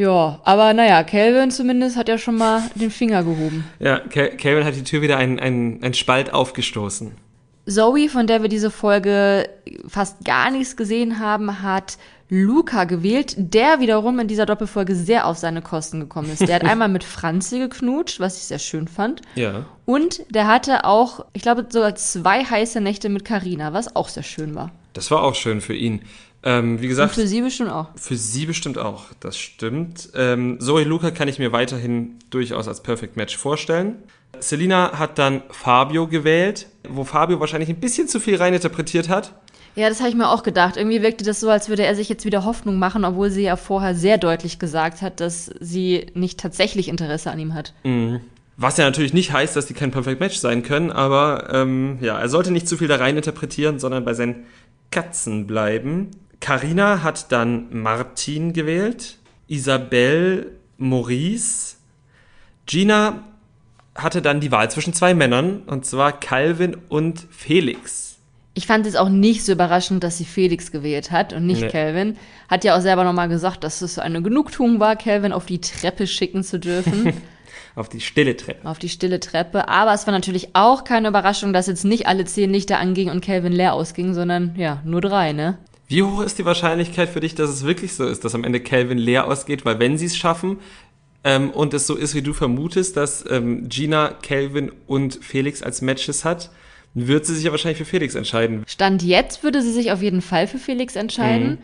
[0.00, 3.64] Ja, aber naja, Calvin zumindest hat ja schon mal den Finger gehoben.
[3.80, 7.12] Ja, Cal- Calvin hat die Tür wieder einen, einen, einen Spalt aufgestoßen.
[7.66, 9.46] Zoe, von der wir diese Folge
[9.86, 11.98] fast gar nichts gesehen haben, hat
[12.30, 16.48] Luca gewählt, der wiederum in dieser Doppelfolge sehr auf seine Kosten gekommen ist.
[16.48, 19.20] Der hat einmal mit Franzi geknutscht, was ich sehr schön fand.
[19.34, 19.66] Ja.
[19.84, 24.22] Und der hatte auch, ich glaube, sogar zwei heiße Nächte mit Karina, was auch sehr
[24.22, 24.70] schön war.
[24.94, 26.00] Das war auch schön für ihn.
[26.42, 27.88] Ähm, wie Und gesagt, für sie bestimmt auch.
[27.96, 30.10] Für sie bestimmt auch, das stimmt.
[30.14, 33.96] Ähm, Zoe Luca kann ich mir weiterhin durchaus als Perfect Match vorstellen.
[34.38, 39.34] Selina hat dann Fabio gewählt, wo Fabio wahrscheinlich ein bisschen zu viel reininterpretiert hat.
[39.76, 40.76] Ja, das habe ich mir auch gedacht.
[40.76, 43.56] Irgendwie wirkte das so, als würde er sich jetzt wieder Hoffnung machen, obwohl sie ja
[43.56, 47.72] vorher sehr deutlich gesagt hat, dass sie nicht tatsächlich Interesse an ihm hat.
[48.56, 52.18] Was ja natürlich nicht heißt, dass die kein Perfect Match sein können, aber ähm, ja,
[52.18, 54.46] er sollte nicht zu viel da reininterpretieren, sondern bei seinen
[54.90, 56.10] Katzen bleiben.
[56.50, 60.46] Carina hat dann Martin gewählt, Isabelle
[60.78, 61.76] Maurice,
[62.66, 63.22] Gina
[63.94, 68.16] hatte dann die Wahl zwischen zwei Männern, und zwar Calvin und Felix.
[68.54, 71.68] Ich fand es auch nicht so überraschend, dass sie Felix gewählt hat und nicht Nee.
[71.68, 72.16] Calvin.
[72.48, 76.08] Hat ja auch selber nochmal gesagt, dass es eine Genugtuung war, Calvin auf die Treppe
[76.08, 77.12] schicken zu dürfen.
[77.76, 78.68] Auf die stille Treppe.
[78.68, 79.68] auf die stille Treppe.
[79.68, 83.24] Aber es war natürlich auch keine Überraschung, dass jetzt nicht alle zehn Lichter angingen und
[83.24, 85.56] Calvin leer ausging, sondern ja, nur drei, ne?
[85.90, 88.60] Wie hoch ist die Wahrscheinlichkeit für dich, dass es wirklich so ist, dass am Ende
[88.60, 89.64] Calvin leer ausgeht?
[89.64, 90.60] Weil wenn sie es schaffen
[91.24, 95.82] ähm, und es so ist, wie du vermutest, dass ähm, Gina, Calvin und Felix als
[95.82, 96.50] Matches hat,
[96.94, 98.62] wird sie sich ja wahrscheinlich für Felix entscheiden.
[98.68, 101.58] Stand jetzt würde sie sich auf jeden Fall für Felix entscheiden.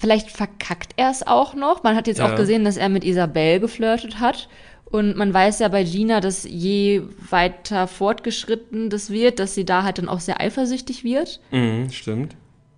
[0.00, 1.82] Vielleicht verkackt er es auch noch.
[1.82, 2.32] Man hat jetzt Ja.
[2.32, 4.48] auch gesehen, dass er mit Isabel geflirtet hat.
[4.86, 9.82] Und man weiß ja bei Gina, dass je weiter fortgeschritten das wird, dass sie da
[9.82, 11.40] halt dann auch sehr eifersüchtig wird.
[11.50, 12.36] Mhm, stimmt.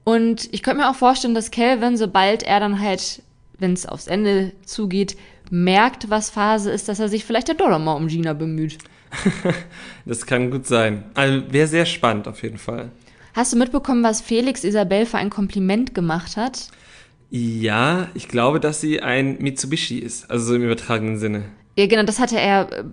[0.09, 3.23] Und ich könnte mir auch vorstellen, dass Calvin, sobald er dann halt,
[3.59, 5.18] wenn es aufs Ende zugeht,
[5.51, 8.79] merkt, was Phase ist, dass er sich vielleicht dann doch noch mal um Gina bemüht.
[10.07, 11.05] Das kann gut sein.
[11.12, 12.90] Also wäre sehr spannend auf jeden Fall.
[13.35, 16.68] Hast du mitbekommen, was Felix Isabel für ein Kompliment gemacht hat?
[17.29, 21.44] Ja, ich glaube, dass sie ein Mitsubishi ist, also so im übertragenen Sinne.
[21.77, 22.85] Ja, genau, das hatte er äh,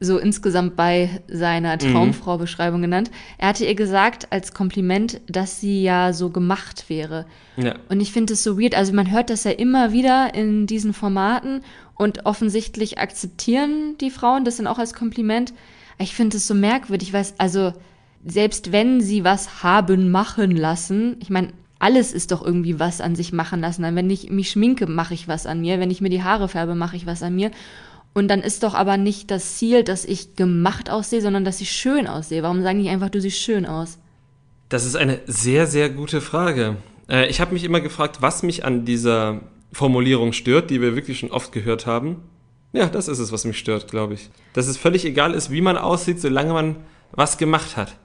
[0.00, 3.10] so insgesamt bei seiner Traumfrau-Beschreibung genannt.
[3.38, 7.26] Er hatte ihr gesagt als Kompliment, dass sie ja so gemacht wäre.
[7.56, 7.76] Ja.
[7.88, 8.74] Und ich finde es so weird.
[8.74, 11.62] Also man hört das ja immer wieder in diesen Formaten
[11.96, 15.54] und offensichtlich akzeptieren die Frauen das dann auch als Kompliment.
[15.98, 17.72] Ich finde es so merkwürdig, weil es, also
[18.24, 23.14] selbst wenn sie was haben machen lassen, ich meine, alles ist doch irgendwie was an
[23.14, 23.82] sich machen lassen.
[23.94, 25.80] Wenn ich mich schminke, mache ich was an mir.
[25.80, 27.50] Wenn ich mir die Haare färbe, mache ich was an mir.
[28.14, 31.72] Und dann ist doch aber nicht das Ziel, dass ich gemacht aussehe, sondern dass ich
[31.72, 32.42] schön aussehe.
[32.42, 33.98] Warum sagen die einfach, du siehst schön aus?
[34.68, 36.76] Das ist eine sehr, sehr gute Frage.
[37.08, 39.40] Äh, ich habe mich immer gefragt, was mich an dieser
[39.72, 42.22] Formulierung stört, die wir wirklich schon oft gehört haben.
[42.72, 44.30] Ja, das ist es, was mich stört, glaube ich.
[44.52, 46.76] Dass es völlig egal ist, wie man aussieht, solange man
[47.12, 47.96] was gemacht hat.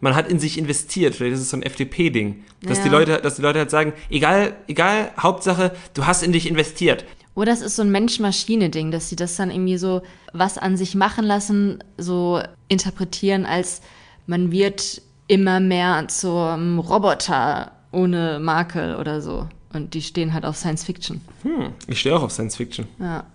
[0.00, 1.14] Man hat in sich investiert.
[1.14, 2.44] Vielleicht ist es so ein FDP-Ding.
[2.62, 2.84] Dass, Ja.
[2.84, 7.04] die Leute, dass die Leute halt sagen, egal, egal, Hauptsache, du hast in dich investiert.
[7.36, 10.94] Oder es ist so ein Mensch-Maschine-Ding, dass sie das dann irgendwie so was an sich
[10.94, 13.82] machen lassen, so interpretieren, als
[14.26, 19.48] man wird immer mehr zum Roboter ohne Makel oder so.
[19.72, 21.20] Und die stehen halt auf Science Fiction.
[21.42, 22.88] Hm, ich stehe auch auf Science Fiction.
[22.98, 23.26] Ja.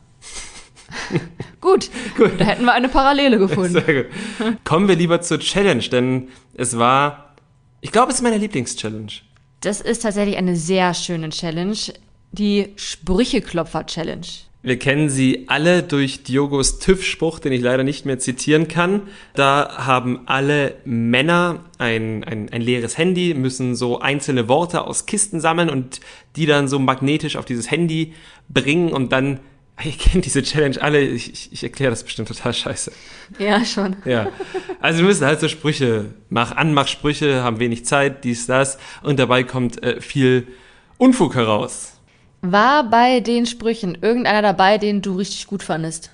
[1.62, 1.92] Gut,
[2.40, 3.74] da hätten wir eine Parallele gefunden.
[3.74, 4.12] Sehr gut.
[4.64, 7.36] Kommen wir lieber zur Challenge, denn es war,
[7.82, 9.12] ich glaube, es ist meine Lieblings-Challenge.
[9.62, 11.78] Das ist tatsächlich eine sehr schöne Challenge.
[12.32, 14.28] Die Sprücheklopfer-Challenge.
[14.64, 19.02] Wir kennen sie alle durch Diogos TÜV-Spruch, den ich leider nicht mehr zitieren kann.
[19.34, 25.40] Da haben alle Männer ein, ein, ein leeres Handy, müssen so einzelne Worte aus Kisten
[25.40, 26.00] sammeln und
[26.36, 28.14] die dann so magnetisch auf dieses Handy
[28.50, 29.40] bringen und dann
[29.84, 32.92] Ihr kennt diese Challenge alle, ich, ich, ich erkläre das bestimmt total scheiße.
[33.40, 33.96] Ja, schon.
[34.06, 34.30] Ja.
[34.80, 38.78] Also wir müssen halt so Sprüche, mach an, mach Sprüche, haben wenig Zeit, dies, das.
[39.02, 40.48] Und dabei kommt äh, viel
[40.98, 41.94] Unfug heraus.
[42.42, 46.12] War bei den Sprüchen irgendeiner dabei, den du richtig gut fandest?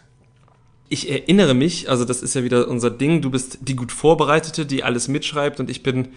[0.89, 4.65] Ich erinnere mich, also das ist ja wieder unser Ding, du bist die gut Vorbereitete,
[4.65, 6.09] die alles mitschreibt und ich bin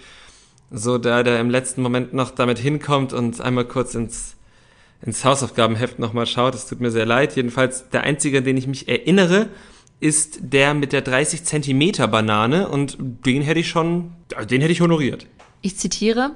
[0.70, 4.36] so der, der im letzten Moment noch damit hinkommt und einmal kurz ins
[5.02, 6.54] ins Hausaufgabenheft nochmal schaut.
[6.54, 7.36] Es tut mir sehr leid.
[7.36, 9.48] Jedenfalls der einzige, an den ich mich erinnere,
[9.98, 14.12] ist der mit der 30 Zentimeter Banane und den hätte ich schon,
[14.50, 15.26] den hätte ich honoriert.
[15.62, 16.32] Ich zitiere,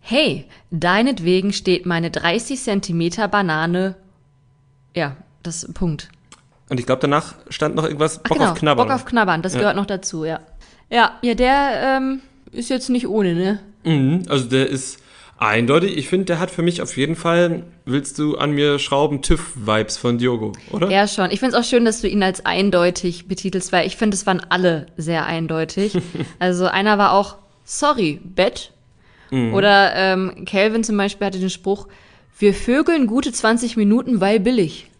[0.00, 3.96] hey, deinetwegen steht meine 30 Zentimeter Banane,
[4.94, 6.08] ja, das Punkt.
[6.68, 8.86] Und ich glaube, danach stand noch irgendwas Ach, Bock genau, auf Knabbern.
[8.88, 9.60] Bock auf Knabbern, das Ja.
[9.60, 10.40] gehört noch dazu, ja.
[10.88, 12.20] Ja, ja, der ähm,
[12.52, 13.60] ist jetzt nicht ohne, ne?
[13.84, 14.98] Mhm, also der ist
[15.38, 15.96] eindeutig.
[15.96, 19.96] Ich finde, der hat für mich auf jeden Fall, willst du an mir schrauben, TÜV-Vibes
[19.96, 20.90] von Diogo, oder?
[20.90, 21.30] Ja, schon.
[21.30, 24.26] Ich finde es auch schön, dass du ihn als eindeutig betitelst, weil ich finde, es
[24.26, 25.96] waren alle sehr eindeutig.
[26.38, 28.72] also einer war auch, sorry, Bett.
[29.30, 31.88] Oder ähm, Calvin zum Beispiel hatte den Spruch,
[32.38, 34.90] wir vögeln gute 20 Minuten, weil billig.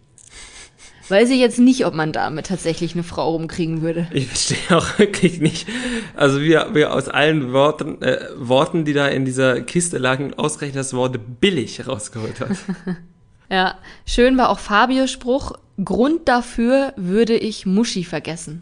[1.09, 4.07] Weiß ich jetzt nicht, ob man damit tatsächlich eine Frau rumkriegen würde.
[4.13, 5.67] Ich verstehe auch wirklich nicht.
[6.15, 10.79] Also wir, wir aus allen Worten, äh, Worten, die da in dieser Kiste lagen, ausgerechnet
[10.79, 12.51] das Wort billig rausgeholt hat.
[13.51, 15.51] Ja, schön war auch Fabios Spruch,
[15.83, 18.61] Grund dafür würde ich Muschi vergessen.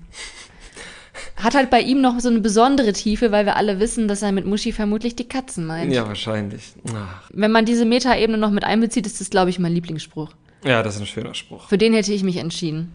[1.40, 4.32] Hat halt bei ihm noch so eine besondere Tiefe, weil wir alle wissen, dass er
[4.32, 5.92] mit Muschi vermutlich die Katzen meint.
[5.94, 6.74] ja, wahrscheinlich.
[6.94, 10.30] Ach, Wenn man diese Metaebene noch mit einbezieht, ist das, glaube ich, mein Lieblingsspruch.
[10.66, 11.68] ja, das ist ein schöner Spruch.
[11.70, 12.92] Für den hätte ich mich entschieden.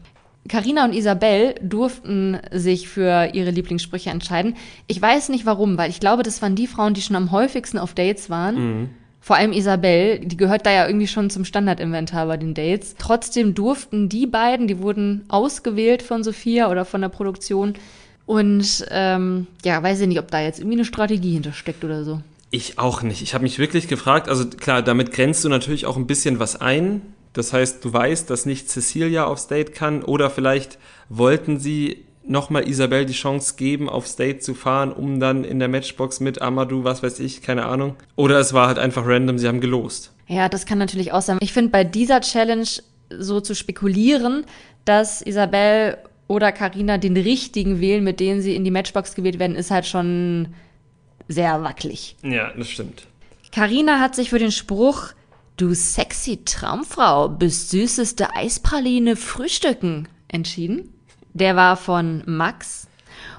[0.47, 4.57] Carina und Isabel durften sich für ihre Lieblingssprüche entscheiden.
[4.89, 7.79] Ich weiß nicht warum, weil ich glaube, das waren die Frauen, die schon am häufigsten
[7.79, 8.91] auf Dates waren.
[9.21, 12.95] Vor allem Isabel, die gehört da ja irgendwie schon zum Standardinventar bei den Dates.
[12.99, 17.73] Trotzdem durften die beiden, die wurden ausgewählt von Sophia oder von der Produktion.
[18.27, 22.21] Und ähm, ja, weiß ich nicht, ob da jetzt irgendwie eine Strategie hintersteckt oder so.
[22.51, 23.23] Ich auch nicht.
[23.23, 26.61] Ich habe mich wirklich gefragt, also klar, damit grenzt du natürlich auch ein bisschen was
[26.61, 27.03] ein.
[27.33, 32.69] Das heißt, du weißt, dass nicht Cecilia aufs Date kann oder vielleicht wollten sie nochmal
[32.69, 36.85] Isabel die Chance geben, aufs Date zu fahren, um dann in der Matchbox mit Amadou,
[36.85, 37.97] was weiß ich, keine Ahnung.
[38.17, 40.13] Oder es war halt einfach random, sie haben gelost.
[40.27, 41.39] Ja, das kann natürlich auch sein.
[41.41, 42.67] Ich finde, bei dieser Challenge
[43.11, 44.47] so zu spekulieren,
[44.85, 49.57] dass Isabel oder Karina den richtigen wählen, mit denen sie in die Matchbox gewählt werden,
[49.57, 50.55] ist halt schon
[51.29, 52.17] sehr wackelig.
[52.23, 53.07] Ja, das stimmt.
[53.53, 55.13] Karina hat sich für den Spruch
[55.57, 60.93] Du sexy Traumfrau, bist süßeste Eispraline frühstücken entschieden.
[61.33, 62.89] Der war von Max.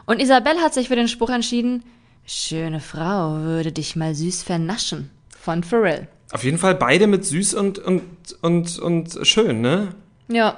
[0.06, 1.84] Und Isabel hat sich für den Spruch entschieden
[2.28, 5.12] Schöne Frau würde dich mal süß vernaschen.
[5.40, 6.08] Von Pharrell.
[6.32, 8.02] Auf jeden Fall beide mit süß und, und,
[8.42, 9.90] und, und schön, ne?
[10.28, 10.58] Ja,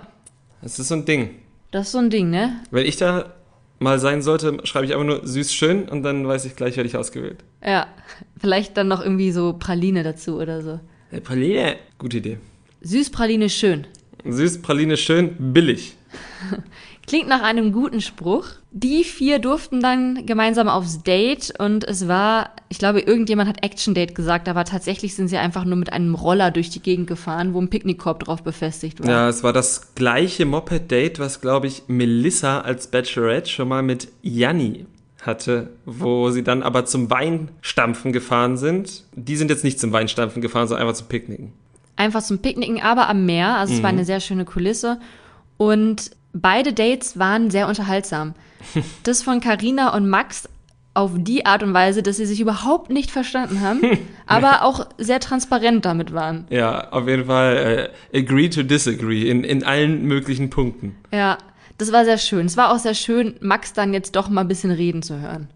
[0.62, 1.32] Das ist so ein Ding.
[1.72, 2.62] Das ist so ein Ding, ne?
[2.72, 3.34] Wenn ich da
[3.80, 6.88] mal sein sollte, schreibe ich einfach nur süß schön und dann weiß ich gleich, werde
[6.88, 7.44] ich ausgewählt.
[7.64, 7.88] Ja,
[8.40, 10.80] vielleicht dann noch irgendwie so Praline dazu oder so.
[11.10, 11.78] Hey, Praline.
[11.98, 12.38] Gute Idee.
[12.82, 13.88] Süßpraline schön.
[14.26, 15.96] Süß, Praline schön, billig.
[17.08, 18.48] Klingt nach einem guten Spruch.
[18.72, 23.94] Die vier durften dann gemeinsam aufs Date und es war, ich glaube, irgendjemand hat Action
[23.94, 27.54] Date gesagt, aber tatsächlich sind sie einfach nur mit einem Roller durch die Gegend gefahren,
[27.54, 29.10] wo ein Picknickkorb drauf befestigt war.
[29.10, 34.10] Ja, es war das gleiche Moped-Date, was, glaube ich, Melissa als Bachelorette schon mal mit
[34.22, 34.86] Janni
[35.22, 39.06] hatte, wo sie dann aber zum Weinstampfen gefahren sind.
[39.16, 41.54] Die sind jetzt nicht zum Weinstampfen gefahren, sondern einfach zum Picknicken.
[41.96, 43.56] Einfach zum Picknicken, aber am Meer.
[43.56, 45.00] Also es war eine sehr schöne Kulisse.
[45.56, 48.34] Und beide Dates waren sehr unterhaltsam.
[49.04, 50.50] Das von Carina und Max
[50.94, 53.82] auf die Art und Weise, dass sie sich überhaupt nicht verstanden haben,
[54.26, 56.48] aber auch sehr transparent damit waren.
[56.50, 60.96] Ja, auf jeden Fall äh, agree to disagree in, in allen möglichen Punkten.
[61.14, 61.38] Ja,
[61.78, 62.48] das war sehr schön.
[62.48, 65.50] Es war auch sehr schön, Max dann jetzt doch mal ein bisschen reden zu hören.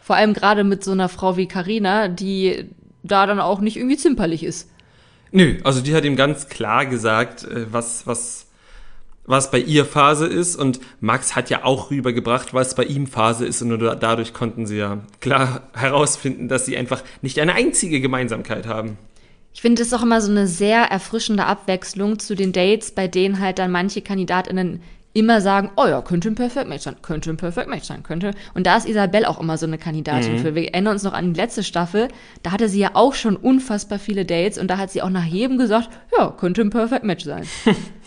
[0.00, 2.70] Vor allem gerade mit so einer Frau wie Carina, die
[3.02, 4.70] da dann auch nicht irgendwie zimperlich ist.
[5.30, 8.45] Nö, also die hat ihm ganz klar gesagt, äh, was, was,
[9.26, 13.46] was bei ihr Phase ist und Max hat ja auch rübergebracht, was bei ihm Phase
[13.46, 17.54] ist und nur da- dadurch konnten sie ja klar herausfinden, dass sie einfach nicht eine
[17.54, 18.98] einzige Gemeinsamkeit haben.
[19.52, 23.40] Ich finde es auch immer so eine sehr erfrischende Abwechslung zu den Dates, bei denen
[23.40, 24.82] halt dann manche KandidatInnen
[25.14, 28.32] immer sagen, oh ja, könnte ein Perfect Match sein, könnte ein Perfect Match sein, könnte.
[28.52, 30.54] Und da ist Isabel auch immer so eine Kandidatin für.
[30.54, 32.08] Wir erinnern uns noch an die letzte Staffel,
[32.42, 35.24] da hatte sie ja auch schon unfassbar viele Dates und da hat sie auch nach
[35.24, 37.46] jedem gesagt, ja, könnte ein Perfect Match sein.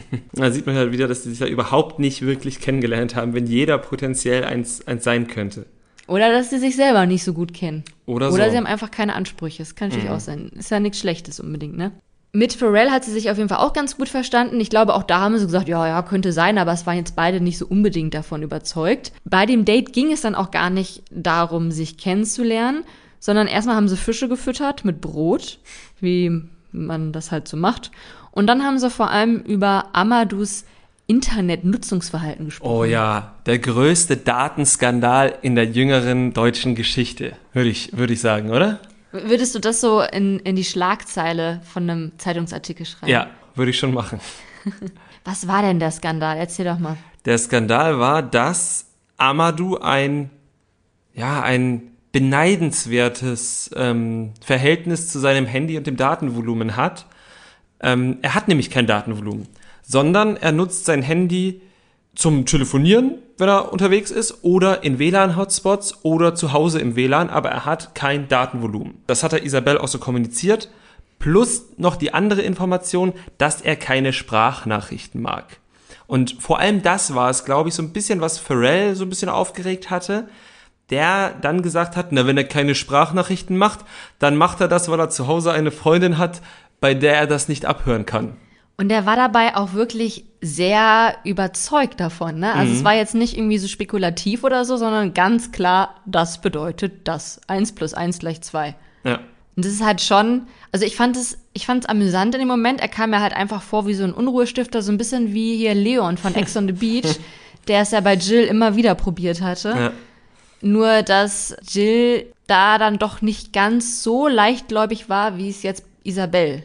[0.32, 3.46] Da sieht man halt wieder, dass sie sich ja überhaupt nicht wirklich kennengelernt haben, wenn
[3.46, 5.66] jeder potenziell eins, eins sein könnte.
[6.06, 7.84] Oder dass sie sich selber nicht so gut kennen.
[8.06, 8.50] Oder Oder so.
[8.50, 9.58] sie haben einfach keine Ansprüche.
[9.58, 10.50] Das kann natürlich auch sein.
[10.56, 11.92] Ist ja nichts Schlechtes unbedingt, ne?
[12.32, 14.60] Mit Pharrell hat sie sich auf jeden Fall auch ganz gut verstanden.
[14.60, 17.16] Ich glaube, auch da haben sie gesagt, ja, ja, könnte sein, aber es waren jetzt
[17.16, 19.12] beide nicht so unbedingt davon überzeugt.
[19.24, 22.84] Bei dem Date ging es dann auch gar nicht darum, sich kennenzulernen,
[23.20, 25.58] sondern erstmal haben sie Fische gefüttert mit Brot,
[25.98, 27.90] wie man das halt so macht.
[28.36, 30.66] Und dann haben sie vor allem über Amadus
[31.06, 32.70] Internetnutzungsverhalten gesprochen.
[32.70, 38.50] Oh ja, der größte Datenskandal in der jüngeren deutschen Geschichte, würde ich, würde ich sagen,
[38.50, 38.80] oder?
[39.10, 43.10] Würdest du das so in, in die Schlagzeile von einem Zeitungsartikel schreiben?
[43.10, 44.20] Ja, würde ich schon machen.
[45.24, 46.36] Was war denn der Skandal?
[46.36, 46.98] Erzähl doch mal.
[47.24, 48.84] Der Skandal war, dass
[49.16, 50.28] Amadou ein,
[51.14, 57.06] ja, ein beneidenswertes ähm, Verhältnis zu seinem Handy und dem Datenvolumen hat.
[57.80, 59.48] Ähm, er hat nämlich kein Datenvolumen,
[59.82, 61.60] sondern er nutzt sein Handy
[62.14, 67.50] zum Telefonieren, wenn er unterwegs ist, oder in WLAN-Hotspots oder zu Hause im WLAN, aber
[67.50, 69.02] er hat kein Datenvolumen.
[69.06, 70.70] Das hat er Isabel auch so kommuniziert.
[71.18, 75.60] Plus noch die andere Information, dass er keine Sprachnachrichten mag.
[76.06, 79.08] Und vor allem das war es, glaube ich, so ein bisschen, was Pharrell so ein
[79.08, 80.28] bisschen aufgeregt hatte,
[80.90, 83.80] der dann gesagt hat, na, wenn er keine Sprachnachrichten macht,
[84.18, 86.42] dann macht er das, weil er zu Hause eine Freundin hat,
[86.80, 88.36] bei der er das nicht abhören kann.
[88.78, 92.40] Und er war dabei auch wirklich sehr überzeugt davon.
[92.40, 92.52] Ne?
[92.52, 92.78] Also mhm.
[92.78, 97.40] es war jetzt nicht irgendwie so spekulativ oder so, sondern ganz klar, das bedeutet das.
[97.46, 98.74] Eins plus eins gleich zwei.
[99.04, 99.20] Ja.
[99.56, 102.48] Und das ist halt schon, also ich fand es, ich fand es amüsant in dem
[102.48, 102.82] Moment.
[102.82, 105.74] Er kam mir halt einfach vor wie so ein Unruhestifter, so ein bisschen wie hier
[105.74, 107.18] Leon von Ex on the Beach,
[107.66, 109.68] der es ja bei Jill immer wieder probiert hatte.
[109.70, 109.92] Ja.
[110.60, 116.62] Nur, dass Jill da dann doch nicht ganz so leichtgläubig war, wie es jetzt Isabel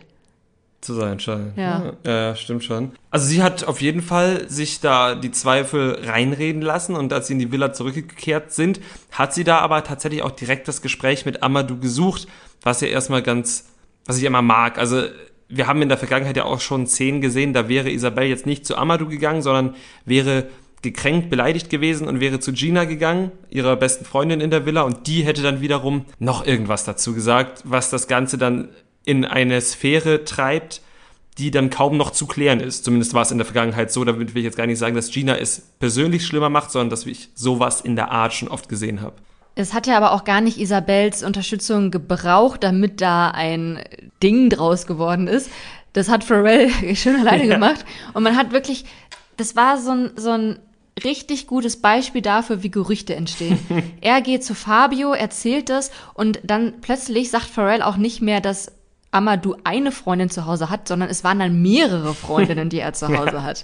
[0.82, 1.56] zu sein scheint.
[1.58, 1.94] Ja.
[2.04, 2.36] ja.
[2.36, 2.92] Stimmt schon.
[3.12, 7.34] Also sie hat auf jeden Fall sich da die Zweifel reinreden lassen und als sie
[7.34, 11.44] in die Villa zurückgekehrt sind, hat sie da aber tatsächlich auch direkt das Gespräch mit
[11.44, 12.28] Amadou gesucht,
[12.64, 13.70] was ja erstmal ganz,
[14.06, 14.80] was ich immer mag.
[14.80, 15.04] Also
[15.48, 18.66] wir haben in der Vergangenheit ja auch schon Szenen gesehen, da wäre Isabel jetzt nicht
[18.66, 19.76] zu Amadou gegangen, sondern
[20.06, 20.48] wäre
[20.82, 25.06] gekränkt, beleidigt gewesen und wäre zu Gina gegangen, ihrer besten Freundin in der Villa, und
[25.06, 28.70] die hätte dann wiederum noch irgendwas dazu gesagt, was das Ganze dann
[29.06, 30.82] in eine Sphäre treibt,
[31.38, 32.84] die dann kaum noch zu klären ist.
[32.86, 34.04] Zumindest war es in der Vergangenheit so.
[34.04, 37.06] Damit will ich jetzt gar nicht sagen, dass Gina es persönlich schlimmer macht, sondern dass
[37.06, 39.16] ich sowas in der Art schon oft gesehen habe.
[39.56, 43.84] Es hat ja aber auch gar nicht Isabels Unterstützung gebraucht, damit da ein
[44.22, 45.50] Ding draus geworden ist.
[45.94, 47.54] Das hat Pharrell schon alleine ja.
[47.56, 47.86] gemacht.
[48.14, 48.86] Und man hat wirklich,
[49.38, 50.60] das war so ein, so ein
[51.04, 53.60] richtig gutes Beispiel dafür, wie Gerüchte entstehen.
[54.02, 58.72] er geht zu Fabio, erzählt das und dann plötzlich sagt Pharrell auch nicht mehr, dass
[59.12, 63.08] Amadou eine Freundin zu Hause hat, sondern es waren dann mehrere Freundinnen, die er zu
[63.18, 63.44] Hause ja.
[63.44, 63.64] hat.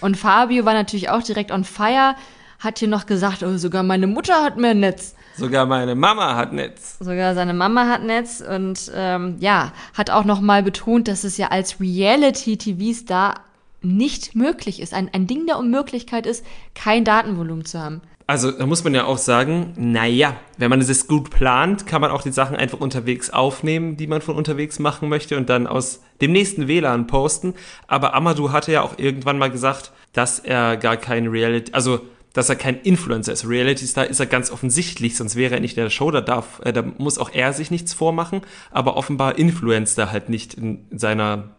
[0.00, 2.14] Und Fabio war natürlich auch direkt on fire,
[2.60, 5.14] hat hier noch gesagt, oh, sogar meine Mutter hat mehr Netz.
[5.36, 6.96] Sogar meine Mama hat Netz.
[7.00, 11.36] Sogar seine Mama hat Netz und ähm, ja, hat auch noch mal betont, dass es
[11.36, 13.40] ja als Reality-TV-Star
[13.82, 18.00] nicht möglich ist, ein, ein Ding der Unmöglichkeit ist, kein Datenvolumen zu haben.
[18.26, 22.10] Also da muss man ja auch sagen, naja, wenn man es gut plant, kann man
[22.10, 26.00] auch die Sachen einfach unterwegs aufnehmen, die man von unterwegs machen möchte und dann aus
[26.22, 27.52] dem nächsten WLAN posten.
[27.86, 32.00] Aber Amadou hatte ja auch irgendwann mal gesagt, dass er gar kein Reality, also
[32.32, 33.46] dass er kein Influencer ist.
[33.46, 36.60] Reality Star ist er ganz offensichtlich, sonst wäre er nicht in der Show, da darf,
[36.64, 40.86] äh, da muss auch er sich nichts vormachen, aber offenbar influenzt er halt nicht in
[40.90, 41.50] seiner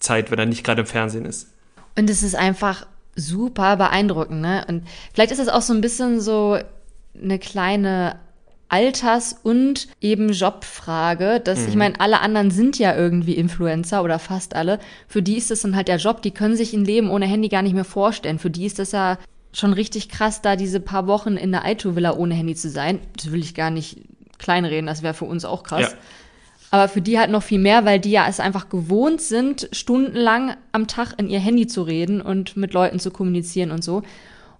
[0.00, 1.52] Zeit, wenn er nicht gerade im Fernsehen ist.
[1.96, 4.64] Und es ist einfach super beeindruckend, ne?
[4.68, 6.58] Und vielleicht ist es auch so ein bisschen so
[7.20, 8.16] eine kleine
[8.68, 11.68] Alters- und eben Jobfrage, dass mhm.
[11.68, 14.80] ich meine, alle anderen sind ja irgendwie Influencer oder fast alle.
[15.06, 17.48] Für die ist das dann halt der Job, die können sich ein Leben ohne Handy
[17.48, 18.38] gar nicht mehr vorstellen.
[18.38, 19.18] Für die ist das ja
[19.52, 22.98] schon richtig krass, da diese paar Wochen in der Aito-Villa ohne Handy zu sein.
[23.16, 23.98] Das will ich gar nicht
[24.38, 25.92] kleinreden, das wäre für uns auch krass.
[25.92, 25.98] Ja.
[26.74, 30.56] Aber für die halt noch viel mehr, weil die ja es einfach gewohnt sind, stundenlang
[30.72, 34.02] am Tag in ihr Handy zu reden und mit Leuten zu kommunizieren und so.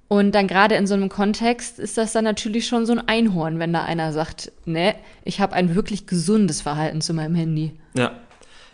[0.07, 3.59] Und dann gerade in so einem Kontext ist das dann natürlich schon so ein Einhorn,
[3.59, 7.73] wenn da einer sagt, ne, ich habe ein wirklich gesundes Verhalten zu meinem Handy.
[7.95, 8.13] Ja,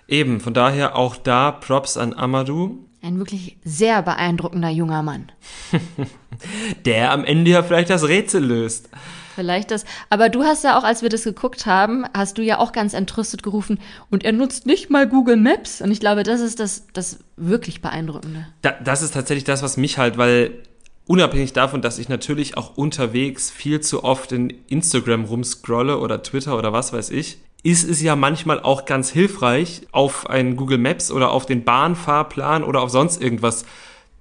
[0.06, 0.40] eben.
[0.40, 2.76] Von daher auch da Props an Amadou.
[3.00, 5.32] Ein wirklich sehr beeindruckender junger Mann.
[6.84, 8.90] Der am Ende ja vielleicht das Rätsel löst.
[9.40, 9.86] Vielleicht das.
[10.10, 12.92] Aber du hast ja auch, als wir das geguckt haben, hast du ja auch ganz
[12.92, 13.80] entrüstet gerufen,
[14.10, 15.80] und er nutzt nicht mal Google Maps.
[15.80, 18.46] Und ich glaube, das ist das, das wirklich Beeindruckende.
[18.60, 20.58] Da, das ist tatsächlich das, was mich halt, weil
[21.06, 26.58] unabhängig davon, dass ich natürlich auch unterwegs viel zu oft in Instagram rumscrolle oder Twitter
[26.58, 31.10] oder was weiß ich, ist es ja manchmal auch ganz hilfreich, auf einen Google Maps
[31.10, 33.64] oder auf den Bahnfahrplan oder auf sonst irgendwas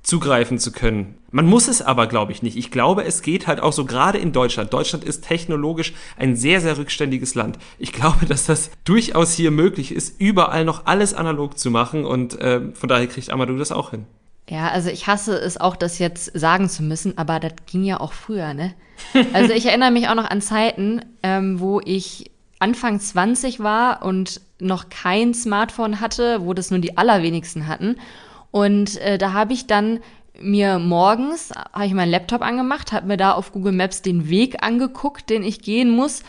[0.02, 1.16] zugreifen zu können.
[1.32, 2.58] Man muss es aber, glaube ich, nicht.
[2.58, 4.74] Ich glaube, es geht halt auch so gerade in Deutschland.
[4.74, 7.60] Deutschland ist technologisch ein sehr, sehr rückständiges Land.
[7.78, 12.40] Ich glaube, dass das durchaus hier möglich ist, überall noch alles analog zu machen und
[12.40, 14.06] äh, von daher kriegt Amadou das auch hin.
[14.50, 18.00] Ja, also ich hasse es auch, das jetzt sagen zu müssen, aber das ging ja
[18.00, 18.74] auch früher, ne?
[19.34, 24.42] Also ich erinnere mich auch noch an Zeiten, ähm, wo ich Anfang 20 war und
[24.60, 27.96] noch kein Smartphone hatte, wo das nur die allerwenigsten hatten.
[28.52, 30.00] Und äh, da habe ich dann
[30.42, 34.64] mir morgens, habe ich meinen Laptop angemacht, habe mir da auf Google Maps den Weg
[34.64, 36.24] angeguckt, den ich gehen muss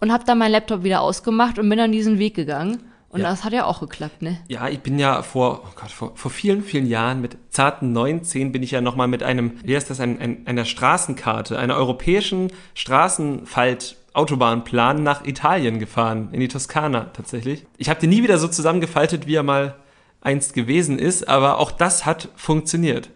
[0.00, 2.78] und habe dann meinen Laptop wieder ausgemacht und bin dann diesen Weg gegangen.
[3.10, 3.30] Und Ja.
[3.30, 4.38] das hat ja auch geklappt, ne?
[4.48, 8.52] Ja, ich bin ja vor, oh Gott, vor, vor vielen, vielen Jahren mit zarten 19
[8.52, 12.52] bin ich ja nochmal mit einem, wie heißt das, ein, ein, einer Straßenkarte, einer europäischen
[12.74, 17.64] Straßenfalt Autobahnplan nach Italien gefahren, in die Toskana tatsächlich.
[17.78, 19.76] Ich habe den nie wieder so zusammengefaltet, wie er mal
[20.20, 23.10] einst gewesen ist, aber auch das hat funktioniert.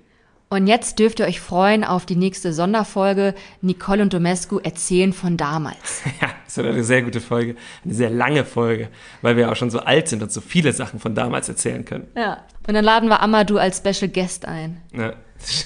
[0.49, 3.35] Und jetzt dürft ihr euch freuen auf die nächste Sonderfolge.
[3.63, 6.03] Nicole und Domescu erzählen von damals.
[6.21, 8.89] Ja, das wird eine sehr gute Folge, eine sehr lange Folge,
[9.23, 12.07] weil wir auch schon so alt sind und so viele Sachen von damals erzählen können.
[12.15, 12.45] Ja.
[12.69, 15.15] Und dann laden wir Amadou als Special Guest ein, Ja.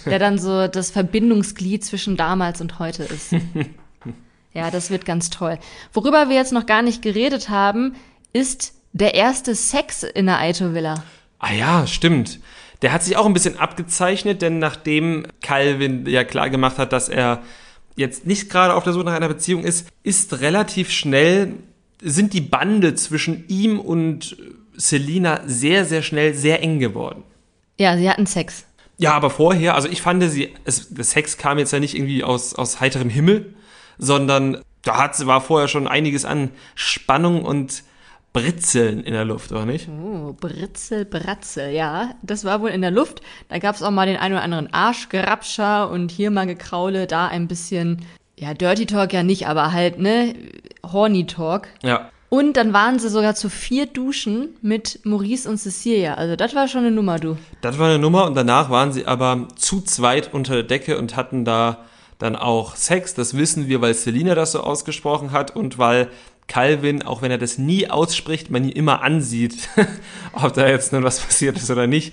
[0.07, 3.33] der dann so das Verbindungsglied zwischen damals und heute ist.
[4.55, 5.59] Ja, das wird ganz toll.
[5.93, 7.95] Worüber wir jetzt noch gar nicht geredet haben,
[8.33, 11.05] ist der erste Sex in der Aito Villa.
[11.39, 12.41] Ah ja, stimmt.
[12.83, 17.09] Der hat sich auch ein bisschen abgezeichnet, denn nachdem Calvin ja klar gemacht hat, dass
[17.09, 17.43] er
[17.97, 21.55] jetzt nicht gerade auf der Suche nach einer Beziehung ist, ist relativ schnell,
[22.03, 24.37] sind die Bande zwischen ihm und
[24.75, 27.23] Selina sehr, sehr schnell sehr eng geworden.
[27.79, 28.67] Ja, sie hatten Sex.
[28.99, 32.25] Ja, aber vorher, also ich fand, sie, es, der Sex kam jetzt ja nicht irgendwie
[32.25, 33.55] aus, aus heiterem Himmel,
[33.99, 37.83] sondern da hat, war vorher schon einiges an Spannung und
[38.37, 39.89] Britzeln in der Luft, oder nicht?
[39.89, 42.11] Oh, Britzel, Bratzel, ja.
[42.23, 43.23] Das war wohl in der Luft.
[43.49, 47.49] Da gab's auch mal den einen oder anderen Arschgerapscher und hier mal Gekraule, da ein
[47.49, 48.05] bisschen,
[48.39, 50.35] ja, Dirty Talk ja nicht, aber halt, ne,
[50.85, 51.69] Horny Talk.
[51.83, 52.11] Ja.
[52.29, 56.15] Und dann waren sie sogar zu vier Duschen mit Maurice und Cecilia.
[56.15, 57.39] Also das war schon eine Nummer, du.
[57.63, 61.17] Das war eine Nummer und danach waren sie aber zu zweit unter der Decke und
[61.17, 61.79] hatten da
[62.19, 63.15] dann auch Sex.
[63.15, 66.09] Das wissen wir, weil Selina das so ausgesprochen hat und weil
[66.49, 69.69] Calvin, auch wenn er das nie ausspricht, man ihn immer ansieht,
[70.33, 72.13] ob da jetzt nun was passiert ist oder nicht.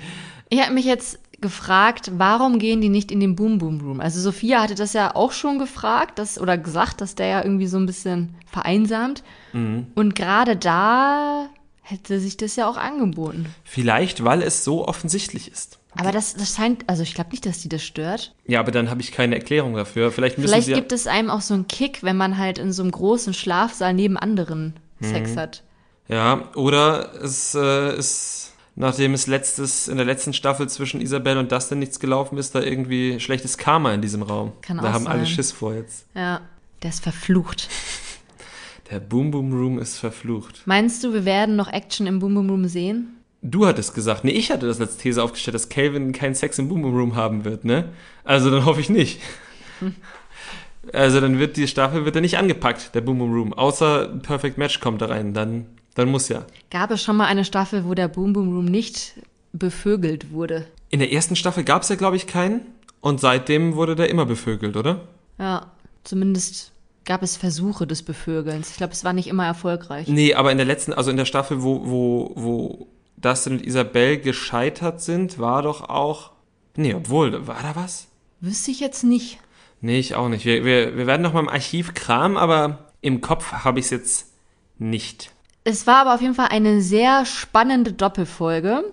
[0.49, 3.99] Ich habe mich jetzt gefragt, warum gehen die nicht in den Boom Boom Room?
[3.99, 7.67] Also Sophia hatte das ja auch schon gefragt, dass, oder gesagt, dass der ja irgendwie
[7.67, 9.23] so ein bisschen vereinsamt.
[9.95, 11.49] Und gerade da
[11.83, 13.45] hätte sich das ja auch angeboten.
[13.63, 15.79] Vielleicht, weil es so offensichtlich ist.
[15.95, 18.33] Aber das, das scheint, also ich glaube nicht, dass die das stört.
[18.47, 20.11] Ja, aber dann habe ich keine Erklärung dafür.
[20.11, 22.71] Vielleicht müssen Vielleicht sie gibt es einem auch so einen Kick, wenn man halt in
[22.71, 25.63] so einem großen Schlafsaal neben anderen Sex hat.
[26.07, 31.51] ja, oder es äh, ist, nachdem es letztes in der letzten Staffel zwischen Isabel und
[31.51, 34.53] Dustin nichts gelaufen ist, da irgendwie schlechtes Karma in diesem Raum.
[34.61, 35.27] Kann da auch haben alle sein.
[35.27, 36.05] Schiss vor jetzt.
[36.15, 36.41] Ja,
[36.81, 37.67] der ist verflucht.
[38.93, 40.61] Der Boom Boom Room ist verflucht.
[40.67, 43.15] Meinst du, wir werden noch Action im Boom Boom Room sehen?
[43.41, 46.69] Du hattest gesagt, nee, ich hatte das als These aufgestellt, dass Calvin keinen Sex im
[46.69, 47.89] Boom Boom Room haben wird, ne?
[48.23, 49.19] Also dann hoffe ich nicht.
[50.91, 53.53] Also dann wird die Staffel wird er nicht angepackt, der Boom Boom Room.
[53.53, 55.65] Außer Perfect Match kommt da rein, dann,
[55.95, 56.45] dann muss ja.
[56.71, 59.13] Gab es schon mal eine Staffel, wo der Boom Boom Room nicht
[59.53, 60.67] bevögelt wurde?
[60.89, 62.61] In der ersten Staffel gab es ja, glaube ich, keinen.
[62.99, 65.07] Und seitdem wurde der immer bevögelt, oder?
[65.39, 65.71] Ja,
[66.03, 66.72] zumindest
[67.05, 68.71] gab es Versuche des Bevögelns.
[68.71, 70.07] Ich glaube, es war nicht immer erfolgreich.
[70.07, 72.87] Nee, aber in der letzten, also in der Staffel, wo, wo, wo
[73.17, 76.31] Dustin und Isabel gescheitert sind, war doch auch.
[76.75, 78.07] Nee, obwohl, war da was?
[78.39, 79.39] Wüsste ich jetzt nicht.
[79.81, 80.45] Nee, ich auch nicht.
[80.45, 83.91] Wir, wir, wir werden noch mal im Archiv kramen, aber im Kopf habe ich es
[83.91, 84.33] jetzt
[84.77, 85.31] nicht.
[85.65, 88.83] Es war aber auf jeden Fall eine sehr spannende Doppelfolge.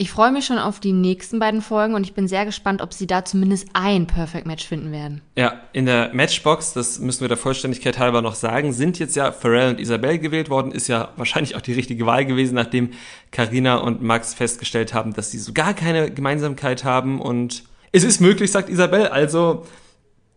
[0.00, 2.94] Ich freue mich schon auf die nächsten beiden Folgen und ich bin sehr gespannt, ob
[2.94, 5.20] sie da zumindest ein Perfect Match finden werden.
[5.36, 9.30] Ja, in der Matchbox, das müssen wir der Vollständigkeit halber noch sagen, sind jetzt ja
[9.30, 10.72] Pharrell und Isabel gewählt worden.
[10.72, 12.92] Ist ja wahrscheinlich auch die richtige Wahl gewesen, nachdem
[13.30, 17.20] Karina und Max festgestellt haben, dass sie so gar keine Gemeinsamkeit haben.
[17.20, 19.08] Und es ist möglich, sagt Isabel.
[19.08, 19.66] Also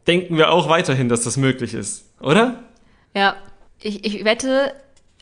[0.08, 2.62] denken wir auch weiterhin, dass das möglich ist, oder?
[3.16, 3.38] Ja,
[3.80, 4.74] ich, ich wette,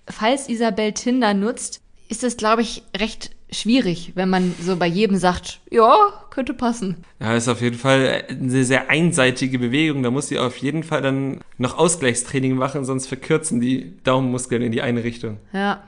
[0.08, 1.80] falls Isabel Tinder nutzt,
[2.10, 5.96] ist es, glaube ich, recht schwierig, wenn man so bei jedem sagt, ja,
[6.30, 6.98] könnte passen.
[7.20, 10.04] Ja, ist auf jeden Fall eine sehr einseitige Bewegung.
[10.04, 14.72] Da muss sie auf jeden Fall dann noch Ausgleichstraining machen, sonst verkürzen die Daumenmuskeln in
[14.72, 15.38] die eine Richtung.
[15.54, 15.84] Ja,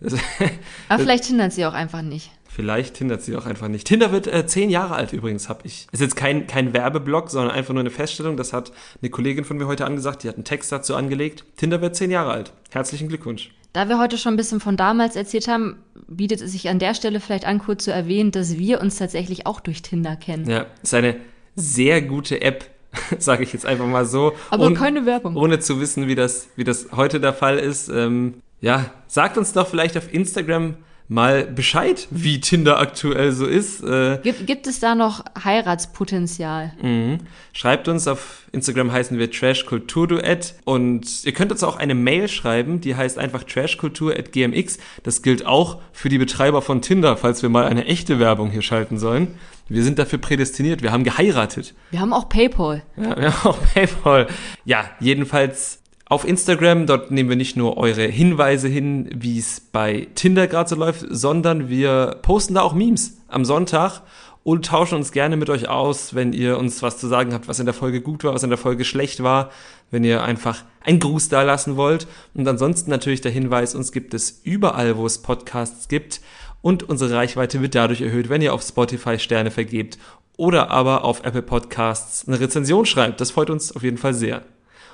[0.00, 0.14] Das,
[0.88, 2.30] aber vielleicht hindert sie auch einfach nicht.
[2.46, 3.86] vielleicht hindert sie auch einfach nicht.
[3.88, 5.88] Tinder wird äh, zehn Jahre alt übrigens, hab ich.
[5.90, 8.36] Ist jetzt kein, kein Werbeblock, sondern einfach nur eine Feststellung.
[8.36, 8.70] Das hat
[9.02, 11.44] eine Kollegin von mir heute angesagt, die hat einen Text dazu angelegt.
[11.56, 12.52] Tinder wird zehn Jahre alt.
[12.70, 13.50] Herzlichen Glückwunsch.
[13.72, 15.76] Da wir heute schon ein bisschen von damals erzählt haben,
[16.08, 19.46] bietet es sich an der Stelle vielleicht an, kurz zu erwähnen, dass wir uns tatsächlich
[19.46, 20.48] auch durch Tinder kennen.
[20.48, 21.16] Ja, ist eine
[21.54, 22.64] sehr gute App,
[23.18, 24.32] sage ich jetzt einfach mal so.
[24.50, 25.36] Aber ohne, keine Werbung.
[25.36, 27.88] Ohne zu wissen, wie das, wie das heute der Fall ist.
[27.88, 30.76] Ähm, ja, sagt uns doch vielleicht auf Instagram
[31.08, 33.82] mal Bescheid, wie Tinder aktuell so ist.
[33.82, 36.72] Äh, Gibt, gibt es da noch Heiratspotenzial?
[36.80, 37.18] Mhm.
[37.52, 42.28] Schreibt uns, auf Instagram heißen wir Trash Duett und ihr könnt uns auch eine Mail
[42.28, 44.78] schreiben, die heißt einfach trashkultur.gmx.
[45.02, 48.62] Das gilt auch für die Betreiber von Tinder, falls wir mal eine echte Werbung hier
[48.62, 49.38] schalten sollen.
[49.68, 51.74] Wir sind dafür prädestiniert, wir haben geheiratet.
[51.90, 52.82] Wir haben auch PayPal.
[52.96, 54.28] Ja, wir haben auch PayPal.
[54.64, 60.08] Ja, jedenfalls auf Instagram, dort nehmen wir nicht nur eure Hinweise hin, wie es bei
[60.14, 64.00] Tinder gerade so läuft, sondern wir posten da auch Memes am Sonntag
[64.42, 67.58] und tauschen uns gerne mit euch aus, wenn ihr uns was zu sagen habt, was
[67.58, 69.50] in der Folge gut war, was in der Folge schlecht war,
[69.90, 72.06] wenn ihr einfach einen Gruß da lassen wollt.
[72.32, 76.22] Und ansonsten natürlich der Hinweis, uns gibt es überall, wo es Podcasts gibt
[76.62, 79.98] und unsere Reichweite wird dadurch erhöht, wenn ihr auf Spotify Sterne vergebt
[80.38, 83.20] oder aber auf Apple Podcasts eine Rezension schreibt.
[83.20, 84.42] Das freut uns auf jeden Fall sehr.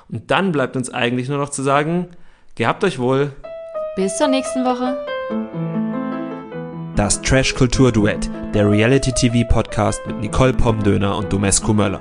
[0.09, 2.07] Und dann bleibt uns eigentlich nur noch zu sagen,
[2.55, 3.31] gehabt euch wohl.
[3.95, 4.97] Bis zur nächsten Woche.
[6.95, 11.99] Das Trash Kultur Duett, der Reality TV Podcast mit Nicole Pomdöner und Domescu Möller.